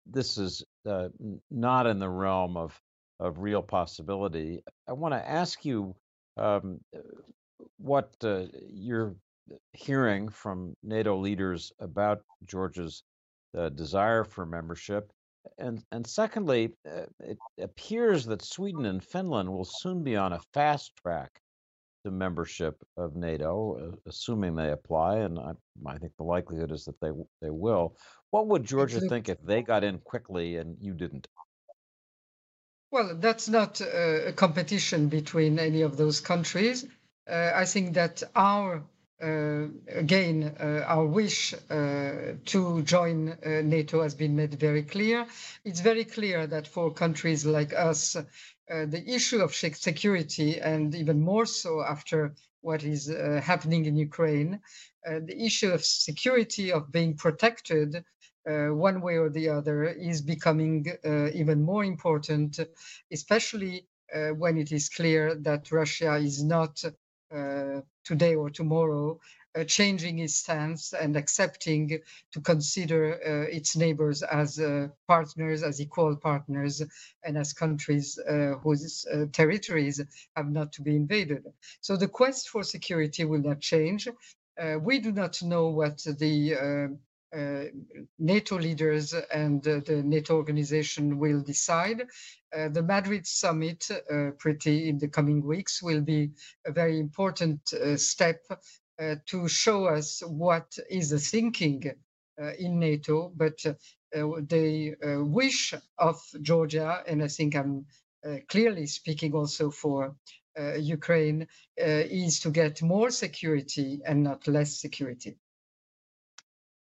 this 0.06 0.38
is 0.38 0.64
uh, 0.86 1.08
not 1.50 1.86
in 1.86 1.98
the 1.98 2.08
realm 2.08 2.56
of 2.56 2.78
of 3.20 3.38
real 3.38 3.62
possibility. 3.62 4.62
I 4.88 4.92
want 4.92 5.14
to 5.14 5.28
ask 5.28 5.64
you 5.64 5.94
um, 6.36 6.80
what 7.78 8.10
uh, 8.24 8.46
you're 8.68 9.14
hearing 9.72 10.28
from 10.28 10.74
NATO 10.82 11.16
leaders 11.16 11.72
about 11.78 12.22
Georgia's 12.46 13.04
uh, 13.56 13.68
desire 13.68 14.24
for 14.24 14.44
membership, 14.44 15.12
and 15.58 15.82
and 15.92 16.06
secondly, 16.06 16.74
uh, 16.88 17.06
it 17.20 17.38
appears 17.60 18.24
that 18.26 18.42
Sweden 18.42 18.86
and 18.86 19.04
Finland 19.04 19.52
will 19.52 19.64
soon 19.64 20.02
be 20.02 20.16
on 20.16 20.32
a 20.32 20.40
fast 20.52 20.92
track 20.96 21.40
to 22.04 22.10
membership 22.10 22.82
of 22.96 23.16
NATO, 23.16 23.92
uh, 23.92 23.96
assuming 24.06 24.54
they 24.54 24.70
apply, 24.70 25.18
and 25.18 25.38
I, 25.38 25.52
I 25.86 25.98
think 25.98 26.16
the 26.16 26.24
likelihood 26.24 26.72
is 26.72 26.84
that 26.84 27.00
they 27.00 27.10
they 27.40 27.50
will. 27.50 27.96
What 28.30 28.48
would 28.48 28.64
Georgia 28.64 29.00
think 29.00 29.28
if 29.28 29.40
they 29.42 29.62
got 29.62 29.84
in 29.84 29.98
quickly 29.98 30.56
and 30.56 30.76
you 30.80 30.94
didn't? 30.94 31.28
Well, 32.90 33.16
that's 33.16 33.48
not 33.48 33.80
a 33.80 34.32
competition 34.36 35.08
between 35.08 35.58
any 35.58 35.82
of 35.82 35.96
those 35.96 36.20
countries. 36.20 36.86
Uh, 37.26 37.52
I 37.54 37.64
think 37.64 37.94
that 37.94 38.22
our 38.34 38.84
uh, 39.22 39.68
again, 39.86 40.56
uh, 40.58 40.84
our 40.86 41.06
wish 41.06 41.54
uh, 41.54 42.34
to 42.44 42.82
join 42.82 43.28
uh, 43.28 43.62
NATO 43.62 44.02
has 44.02 44.14
been 44.16 44.34
made 44.34 44.54
very 44.54 44.82
clear. 44.82 45.26
It's 45.64 45.78
very 45.80 46.04
clear 46.04 46.46
that 46.48 46.66
for 46.66 46.92
countries 46.92 47.46
like 47.46 47.72
us, 47.72 48.16
uh, 48.72 48.86
the 48.86 49.02
issue 49.06 49.40
of 49.40 49.54
security, 49.54 50.60
and 50.60 50.94
even 50.94 51.20
more 51.20 51.46
so 51.46 51.82
after 51.82 52.34
what 52.62 52.82
is 52.84 53.10
uh, 53.10 53.40
happening 53.44 53.84
in 53.86 53.96
Ukraine, 53.96 54.60
the 55.04 55.36
issue 55.48 55.70
of 55.72 55.84
security, 55.84 56.72
of 56.72 56.92
being 56.92 57.16
protected 57.16 58.04
one 58.44 59.00
way 59.00 59.16
or 59.16 59.30
the 59.30 59.48
other, 59.48 59.84
is 59.84 60.22
becoming 60.22 60.86
even 61.34 61.60
more 61.60 61.84
important, 61.84 62.60
especially 63.10 63.84
when 64.36 64.56
it 64.56 64.70
is 64.70 64.88
clear 64.88 65.34
that 65.34 65.72
Russia 65.72 66.14
is 66.14 66.44
not 66.44 66.84
uh, 67.32 67.80
today 68.04 68.34
or 68.34 68.50
tomorrow 68.50 69.18
uh, 69.54 69.64
changing 69.64 70.18
its 70.18 70.34
stance 70.36 70.92
and 70.92 71.16
accepting 71.16 71.98
to 72.32 72.40
consider 72.40 73.14
uh, 73.14 73.54
its 73.56 73.76
neighbors 73.76 74.22
as 74.22 74.58
uh, 74.58 74.88
partners, 75.06 75.62
as 75.62 75.80
equal 75.80 76.16
partners, 76.16 76.82
and 77.24 77.36
as 77.36 77.52
countries 77.52 78.18
uh, 78.18 78.54
whose 78.62 79.06
uh, 79.12 79.26
territories 79.32 80.00
have 80.36 80.50
not 80.50 80.72
to 80.72 80.82
be 80.82 80.96
invaded. 80.96 81.44
So 81.80 81.96
the 81.96 82.08
quest 82.08 82.48
for 82.48 82.62
security 82.62 83.24
will 83.24 83.42
not 83.42 83.60
change. 83.60 84.08
Uh, 84.60 84.78
we 84.80 84.98
do 84.98 85.12
not 85.12 85.42
know 85.42 85.68
what 85.68 86.02
the 86.18 86.88
uh, 87.34 87.64
NATO 88.18 88.58
leaders 88.58 89.14
and 89.32 89.66
uh, 89.66 89.80
the 89.86 90.02
NATO 90.02 90.36
organization 90.36 91.18
will 91.18 91.40
decide. 91.40 92.02
Uh, 92.54 92.68
the 92.68 92.82
Madrid 92.82 93.26
summit, 93.26 93.88
pretty 94.38 94.90
in 94.90 94.98
the 94.98 95.08
coming 95.08 95.42
weeks, 95.42 95.82
will 95.82 96.02
be 96.02 96.30
a 96.66 96.72
very 96.72 97.00
important 97.00 97.72
step 97.96 98.44
to 99.26 99.48
show 99.48 99.86
us 99.86 100.22
what 100.26 100.76
is 100.90 101.10
the 101.10 101.18
thinking 101.18 101.92
in 102.58 102.78
NATO, 102.78 103.32
but 103.34 103.58
the 104.12 104.96
wish 105.28 105.74
of 105.98 106.20
Georgia, 106.40 107.02
and 107.06 107.22
I 107.22 107.28
think 107.28 107.54
I'm 107.54 107.86
clearly 108.48 108.86
speaking 108.86 109.34
also 109.34 109.70
for 109.70 110.14
uh, 110.58 110.74
Ukraine 110.74 111.42
uh, 111.80 111.84
is 111.84 112.40
to 112.40 112.50
get 112.50 112.82
more 112.82 113.10
security 113.10 114.00
and 114.04 114.22
not 114.22 114.46
less 114.46 114.78
security. 114.78 115.38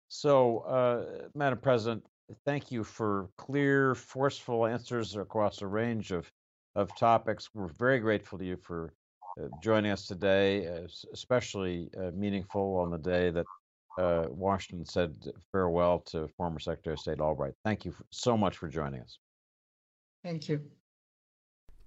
So, 0.09 0.59
uh, 0.59 1.29
Madam 1.33 1.59
President, 1.59 2.05
thank 2.45 2.71
you 2.71 2.83
for 2.83 3.29
clear, 3.37 3.95
forceful 3.95 4.65
answers 4.65 5.15
across 5.15 5.61
a 5.61 5.67
range 5.67 6.11
of, 6.11 6.29
of 6.75 6.93
topics. 6.97 7.49
We're 7.53 7.67
very 7.67 7.99
grateful 7.99 8.37
to 8.39 8.45
you 8.45 8.57
for 8.57 8.87
uh, 8.87 8.89
joining 9.61 9.91
us 9.91 10.07
today, 10.07 10.67
uh, 10.67 10.87
especially 11.13 11.89
uh, 11.97 12.11
meaningful 12.13 12.77
on 12.77 12.91
the 12.91 12.97
day 12.97 13.29
that 13.31 13.45
uh, 13.97 14.25
Washington 14.29 14.85
said 14.85 15.15
farewell 15.51 15.99
to 15.99 16.27
former 16.37 16.59
Secretary 16.59 16.93
of 16.93 16.99
State 16.99 17.19
Albright. 17.19 17.53
Thank 17.63 17.85
you 17.85 17.93
so 18.09 18.37
much 18.37 18.57
for 18.57 18.67
joining 18.67 19.01
us. 19.01 19.17
Thank 20.23 20.49
you. 20.49 20.61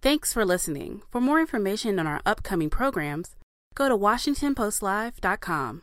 Thanks 0.03 0.33
for 0.33 0.45
listening. 0.45 1.03
For 1.11 1.21
more 1.21 1.41
information 1.41 1.99
on 1.99 2.07
our 2.07 2.21
upcoming 2.27 2.69
programs, 2.69 3.37
go 3.75 3.89
to 3.89 3.97
WashingtonPostLive.com. 3.97 5.83